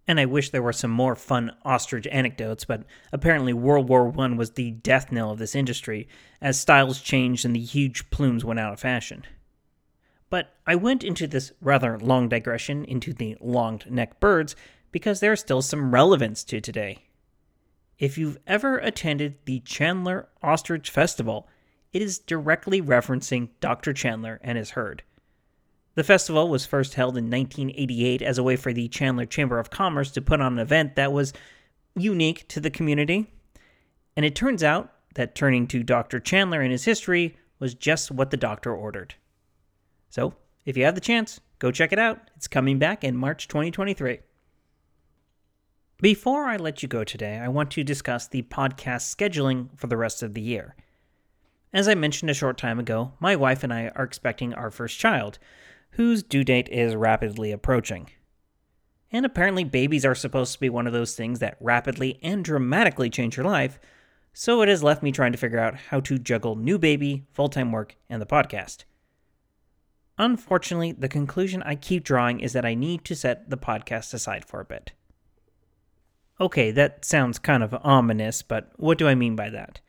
And 0.08 0.20
I 0.20 0.26
wish 0.26 0.50
there 0.50 0.64
were 0.64 0.74
some 0.74 0.90
more 0.90 1.16
fun 1.16 1.56
ostrich 1.64 2.08
anecdotes, 2.12 2.66
but 2.66 2.84
apparently 3.14 3.54
World 3.54 3.88
War 3.88 4.12
I 4.18 4.28
was 4.30 4.52
the 4.52 4.72
death 4.72 5.12
knell 5.12 5.30
of 5.30 5.38
this 5.38 5.54
industry, 5.54 6.08
as 6.42 6.60
styles 6.60 7.00
changed 7.00 7.46
and 7.46 7.56
the 7.56 7.60
huge 7.60 8.10
plumes 8.10 8.44
went 8.44 8.60
out 8.60 8.74
of 8.74 8.80
fashion. 8.80 9.24
But 10.32 10.56
I 10.66 10.76
went 10.76 11.04
into 11.04 11.28
this 11.28 11.52
rather 11.62 12.00
long 12.00 12.28
digression 12.28 12.86
into 12.86 13.14
the 13.14 13.38
long 13.40 13.82
necked 13.88 14.20
birds 14.20 14.56
because 14.92 15.20
there's 15.20 15.42
still 15.42 15.62
some 15.62 15.94
relevance 15.94 16.44
to 16.46 16.60
today. 16.60 17.06
If 18.00 18.18
you've 18.18 18.40
ever 18.48 18.78
attended 18.78 19.38
the 19.46 19.60
Chandler 19.60 20.30
Ostrich 20.42 20.90
Festival, 20.90 21.48
it 21.92 22.02
is 22.02 22.20
directly 22.20 22.82
referencing 22.82 23.50
Dr. 23.60 23.94
Chandler 23.94 24.40
and 24.44 24.58
his 24.58 24.72
herd. 24.72 25.04
The 25.96 26.04
festival 26.04 26.48
was 26.48 26.66
first 26.66 26.94
held 26.94 27.18
in 27.18 27.26
1988 27.26 28.22
as 28.22 28.38
a 28.38 28.44
way 28.44 28.56
for 28.56 28.72
the 28.72 28.88
Chandler 28.88 29.26
Chamber 29.26 29.60
of 29.60 29.70
Commerce 29.70 30.12
to 30.12 30.22
put 30.22 30.40
on 30.40 30.54
an 30.54 30.60
event 30.60 30.96
that 30.96 31.12
was 31.12 31.34
unique 31.96 32.48
to 32.50 32.60
the 32.60 32.70
community. 32.70 33.34
And 34.16 34.26
it 34.26 34.36
turns 34.36 34.64
out 34.64 34.94
that 35.16 35.36
turning 35.36 35.68
to 35.68 35.84
Dr. 35.84 36.20
Chandler 36.20 36.62
and 36.62 36.72
his 36.72 36.86
history 36.86 37.36
was 37.60 37.74
just 37.74 38.12
what 38.12 38.32
the 38.32 38.38
doctor 38.38 38.74
ordered. 38.74 39.16
So, 40.10 40.34
if 40.66 40.78
you 40.78 40.86
have 40.86 40.96
the 40.96 41.02
chance, 41.02 41.42
go 41.58 41.72
check 41.72 41.92
it 41.92 42.00
out. 42.00 42.30
It's 42.36 42.48
coming 42.48 42.80
back 42.80 43.04
in 43.04 43.18
March 43.18 43.48
2023. 43.48 44.20
Before 46.02 46.46
I 46.46 46.56
let 46.56 46.82
you 46.82 46.88
go 46.88 47.04
today, 47.04 47.38
I 47.40 47.50
want 47.50 47.72
to 47.72 47.84
discuss 47.84 48.28
the 48.28 48.44
podcast 48.44 49.14
scheduling 49.14 49.78
for 49.78 49.88
the 49.88 49.98
rest 49.98 50.24
of 50.24 50.34
the 50.34 50.42
year. 50.42 50.76
As 51.72 51.88
I 51.88 51.94
mentioned 51.94 52.32
a 52.32 52.34
short 52.34 52.58
time 52.58 52.80
ago, 52.80 53.14
my 53.20 53.36
wife 53.36 53.64
and 53.64 53.72
I 53.72 53.90
are 53.96 54.04
expecting 54.04 54.54
our 54.54 54.72
first 54.72 55.00
child, 55.00 55.38
whose 55.92 56.24
due 56.24 56.44
date 56.44 56.68
is 56.70 56.96
rapidly 56.96 57.52
approaching. 57.52 58.10
And 59.12 59.26
apparently, 59.26 59.64
babies 59.64 60.06
are 60.06 60.16
supposed 60.16 60.54
to 60.54 60.60
be 60.60 60.70
one 60.70 60.88
of 60.88 60.94
those 60.94 61.16
things 61.16 61.40
that 61.40 61.58
rapidly 61.60 62.20
and 62.24 62.44
dramatically 62.44 63.10
change 63.10 63.38
your 63.38 63.46
life, 63.46 63.80
so 64.34 64.62
it 64.62 64.70
has 64.70 64.84
left 64.84 65.04
me 65.04 65.12
trying 65.12 65.32
to 65.32 65.38
figure 65.38 65.60
out 65.60 65.76
how 65.76 66.00
to 66.02 66.18
juggle 66.18 66.56
new 66.56 66.78
baby, 66.80 67.26
full 67.34 67.50
time 67.50 67.72
work, 67.72 67.96
and 68.10 68.22
the 68.22 68.26
podcast. 68.26 68.86
Unfortunately, 70.18 70.92
the 70.92 71.08
conclusion 71.08 71.64
I 71.64 71.76
keep 71.76 72.04
drawing 72.04 72.40
is 72.40 72.54
that 72.54 72.66
I 72.66 72.74
need 72.74 73.06
to 73.06 73.16
set 73.16 73.50
the 73.50 73.58
podcast 73.58 74.14
aside 74.14 74.44
for 74.44 74.60
a 74.60 74.66
bit. 74.66 74.92
Okay, 76.42 76.72
that 76.72 77.06
sounds 77.06 77.40
kind 77.40 77.64
of 77.64 77.76
ominous, 77.84 78.42
but 78.42 78.72
what 78.78 78.98
do 78.98 79.08
I 79.08 79.16
mean 79.16 79.36
by 79.36 79.50
that? 79.50 79.82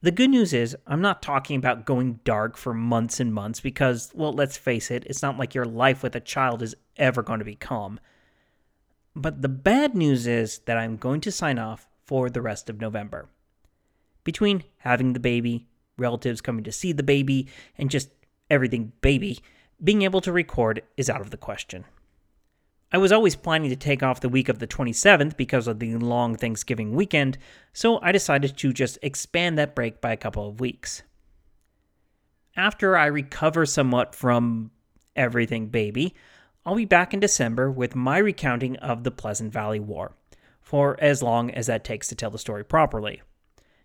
The 0.00 0.12
good 0.12 0.30
news 0.30 0.52
is, 0.52 0.76
I'm 0.86 1.00
not 1.00 1.22
talking 1.22 1.56
about 1.56 1.84
going 1.84 2.20
dark 2.22 2.56
for 2.56 2.72
months 2.72 3.18
and 3.18 3.34
months 3.34 3.58
because, 3.58 4.12
well, 4.14 4.32
let's 4.32 4.56
face 4.56 4.92
it, 4.92 5.04
it's 5.06 5.22
not 5.22 5.38
like 5.38 5.56
your 5.56 5.64
life 5.64 6.04
with 6.04 6.14
a 6.14 6.20
child 6.20 6.62
is 6.62 6.76
ever 6.96 7.20
going 7.22 7.40
to 7.40 7.44
be 7.44 7.56
calm. 7.56 7.98
But 9.16 9.42
the 9.42 9.48
bad 9.48 9.96
news 9.96 10.28
is 10.28 10.60
that 10.66 10.76
I'm 10.76 10.96
going 10.96 11.20
to 11.22 11.32
sign 11.32 11.58
off 11.58 11.88
for 12.06 12.30
the 12.30 12.40
rest 12.40 12.70
of 12.70 12.80
November. 12.80 13.28
Between 14.22 14.62
having 14.78 15.14
the 15.14 15.20
baby, 15.20 15.66
relatives 15.96 16.40
coming 16.40 16.62
to 16.62 16.72
see 16.72 16.92
the 16.92 17.02
baby, 17.02 17.48
and 17.76 17.90
just 17.90 18.10
everything 18.48 18.92
baby, 19.00 19.40
being 19.82 20.02
able 20.02 20.20
to 20.20 20.30
record 20.30 20.82
is 20.96 21.10
out 21.10 21.20
of 21.20 21.30
the 21.30 21.36
question. 21.36 21.84
I 22.90 22.96
was 22.98 23.12
always 23.12 23.36
planning 23.36 23.68
to 23.68 23.76
take 23.76 24.02
off 24.02 24.20
the 24.20 24.30
week 24.30 24.48
of 24.48 24.60
the 24.60 24.66
27th 24.66 25.36
because 25.36 25.66
of 25.66 25.78
the 25.78 25.96
long 25.96 26.36
Thanksgiving 26.36 26.94
weekend, 26.94 27.36
so 27.74 28.00
I 28.00 28.12
decided 28.12 28.56
to 28.56 28.72
just 28.72 28.98
expand 29.02 29.58
that 29.58 29.74
break 29.74 30.00
by 30.00 30.12
a 30.12 30.16
couple 30.16 30.48
of 30.48 30.60
weeks. 30.60 31.02
After 32.56 32.96
I 32.96 33.06
recover 33.06 33.66
somewhat 33.66 34.14
from 34.14 34.70
everything 35.14 35.66
baby, 35.66 36.14
I'll 36.64 36.76
be 36.76 36.86
back 36.86 37.12
in 37.12 37.20
December 37.20 37.70
with 37.70 37.94
my 37.94 38.18
recounting 38.18 38.76
of 38.76 39.04
the 39.04 39.10
Pleasant 39.10 39.52
Valley 39.52 39.80
War, 39.80 40.12
for 40.62 40.96
as 40.98 41.22
long 41.22 41.50
as 41.50 41.66
that 41.66 41.84
takes 41.84 42.08
to 42.08 42.14
tell 42.14 42.30
the 42.30 42.38
story 42.38 42.64
properly. 42.64 43.20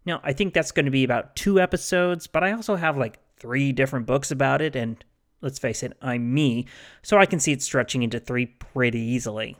Now, 0.06 0.22
I 0.24 0.32
think 0.32 0.54
that's 0.54 0.72
going 0.72 0.86
to 0.86 0.92
be 0.92 1.04
about 1.04 1.36
two 1.36 1.60
episodes, 1.60 2.26
but 2.28 2.44
I 2.44 2.54
also 2.54 2.78
have 2.78 2.98
like 2.98 3.20
three 3.38 3.74
different 3.74 4.06
books 4.06 4.32
about 4.32 4.62
it, 4.62 4.78
and 4.78 5.04
let's 5.44 5.60
face 5.60 5.84
it, 5.84 5.96
I'm 6.02 6.34
me, 6.34 6.66
so 7.04 7.18
I 7.18 7.28
can 7.28 7.40
see 7.40 7.52
it 7.52 7.62
stretching 7.62 8.02
into 8.02 8.20
three 8.20 8.48
pretty 8.48 9.00
easily. 9.00 9.58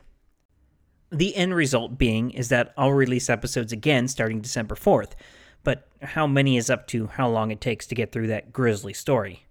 The 1.12 1.36
end 1.36 1.54
result 1.54 1.96
being 1.98 2.30
is 2.32 2.48
that 2.48 2.72
I'll 2.76 2.92
release 2.92 3.30
episodes 3.30 3.72
again 3.72 4.08
starting 4.08 4.40
December 4.40 4.74
4th, 4.74 5.12
but 5.62 5.86
how 6.02 6.26
many 6.26 6.56
is 6.56 6.70
up 6.70 6.86
to 6.88 7.06
how 7.06 7.28
long 7.28 7.50
it 7.50 7.60
takes 7.60 7.86
to 7.86 7.94
get 7.94 8.10
through 8.10 8.26
that 8.28 8.52
grisly 8.52 8.92
story. 8.92 9.46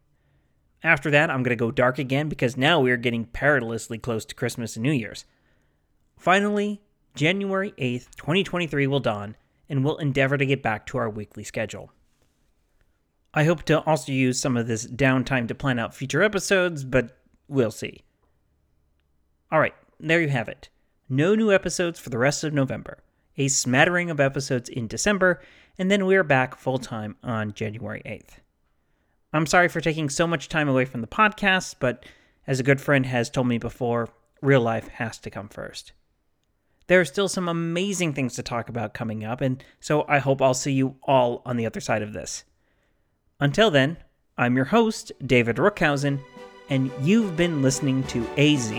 After 0.83 1.09
that, 1.11 1.29
I'm 1.29 1.43
going 1.43 1.55
to 1.55 1.55
go 1.55 1.71
dark 1.71 1.97
again 1.97 2.27
because 2.27 2.57
now 2.57 2.81
we 2.81 2.91
are 2.91 2.97
getting 2.97 3.25
perilously 3.25 3.97
close 3.97 4.25
to 4.25 4.35
Christmas 4.35 4.75
and 4.75 4.83
New 4.83 4.91
Year's. 4.91 5.23
Finally, 6.17 6.81
January 7.15 7.73
8th, 7.77 8.15
2023 8.17 8.87
will 8.87 8.99
dawn, 8.99 9.37
and 9.69 9.83
we'll 9.83 9.97
endeavor 9.97 10.37
to 10.37 10.45
get 10.45 10.61
back 10.61 10.85
to 10.87 10.97
our 10.97 11.09
weekly 11.09 11.43
schedule. 11.43 11.91
I 13.33 13.45
hope 13.45 13.63
to 13.63 13.81
also 13.81 14.11
use 14.11 14.39
some 14.39 14.55
of 14.57 14.67
this 14.67 14.85
downtime 14.85 15.47
to 15.47 15.55
plan 15.55 15.79
out 15.79 15.95
future 15.95 16.21
episodes, 16.21 16.83
but 16.83 17.17
we'll 17.47 17.71
see. 17.71 18.03
Alright, 19.51 19.73
there 19.99 20.21
you 20.21 20.29
have 20.29 20.47
it. 20.47 20.69
No 21.09 21.33
new 21.33 21.51
episodes 21.51 21.99
for 21.99 22.09
the 22.09 22.17
rest 22.17 22.43
of 22.43 22.53
November, 22.53 22.99
a 23.37 23.47
smattering 23.47 24.09
of 24.09 24.19
episodes 24.19 24.69
in 24.69 24.87
December, 24.87 25.41
and 25.77 25.89
then 25.89 26.05
we're 26.05 26.23
back 26.23 26.55
full 26.55 26.77
time 26.77 27.15
on 27.23 27.53
January 27.53 28.01
8th. 28.05 28.39
I'm 29.33 29.47
sorry 29.47 29.67
for 29.67 29.81
taking 29.81 30.09
so 30.09 30.27
much 30.27 30.47
time 30.47 30.69
away 30.69 30.85
from 30.85 31.01
the 31.01 31.07
podcast, 31.07 31.75
but 31.79 32.05
as 32.45 32.59
a 32.59 32.63
good 32.63 32.79
friend 32.79 33.05
has 33.07 33.31
told 33.31 33.47
me 33.47 33.57
before, 33.57 34.09
real 34.41 34.61
life 34.61 34.89
has 34.89 35.17
to 35.19 35.31
come 35.31 35.49
first. 35.49 35.91
There 36.85 36.99
are 36.99 37.05
still 37.05 37.27
some 37.27 37.47
amazing 37.47 38.13
things 38.13 38.35
to 38.35 38.43
talk 38.43 38.69
about 38.69 38.93
coming 38.93 39.23
up, 39.23 39.41
and 39.41 39.63
so 39.79 40.05
I 40.07 40.19
hope 40.19 40.41
I'll 40.41 40.53
see 40.53 40.73
you 40.73 40.97
all 41.03 41.41
on 41.45 41.57
the 41.57 41.65
other 41.65 41.79
side 41.79 42.03
of 42.03 42.13
this. 42.13 42.43
Until 43.43 43.69
then, 43.69 43.97
I'm 44.37 44.55
your 44.55 44.63
host, 44.63 45.11
David 45.25 45.57
Rookhausen, 45.57 46.19
and 46.69 46.89
you've 47.01 47.35
been 47.35 47.61
listening 47.61 48.03
to 48.03 48.25
AZ, 48.37 48.71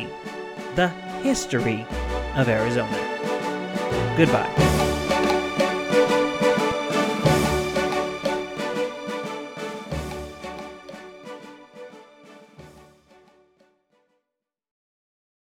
the 0.74 0.88
history 1.22 1.87
of 2.35 2.48
Arizona. 2.48 2.96
Goodbye. 4.16 4.73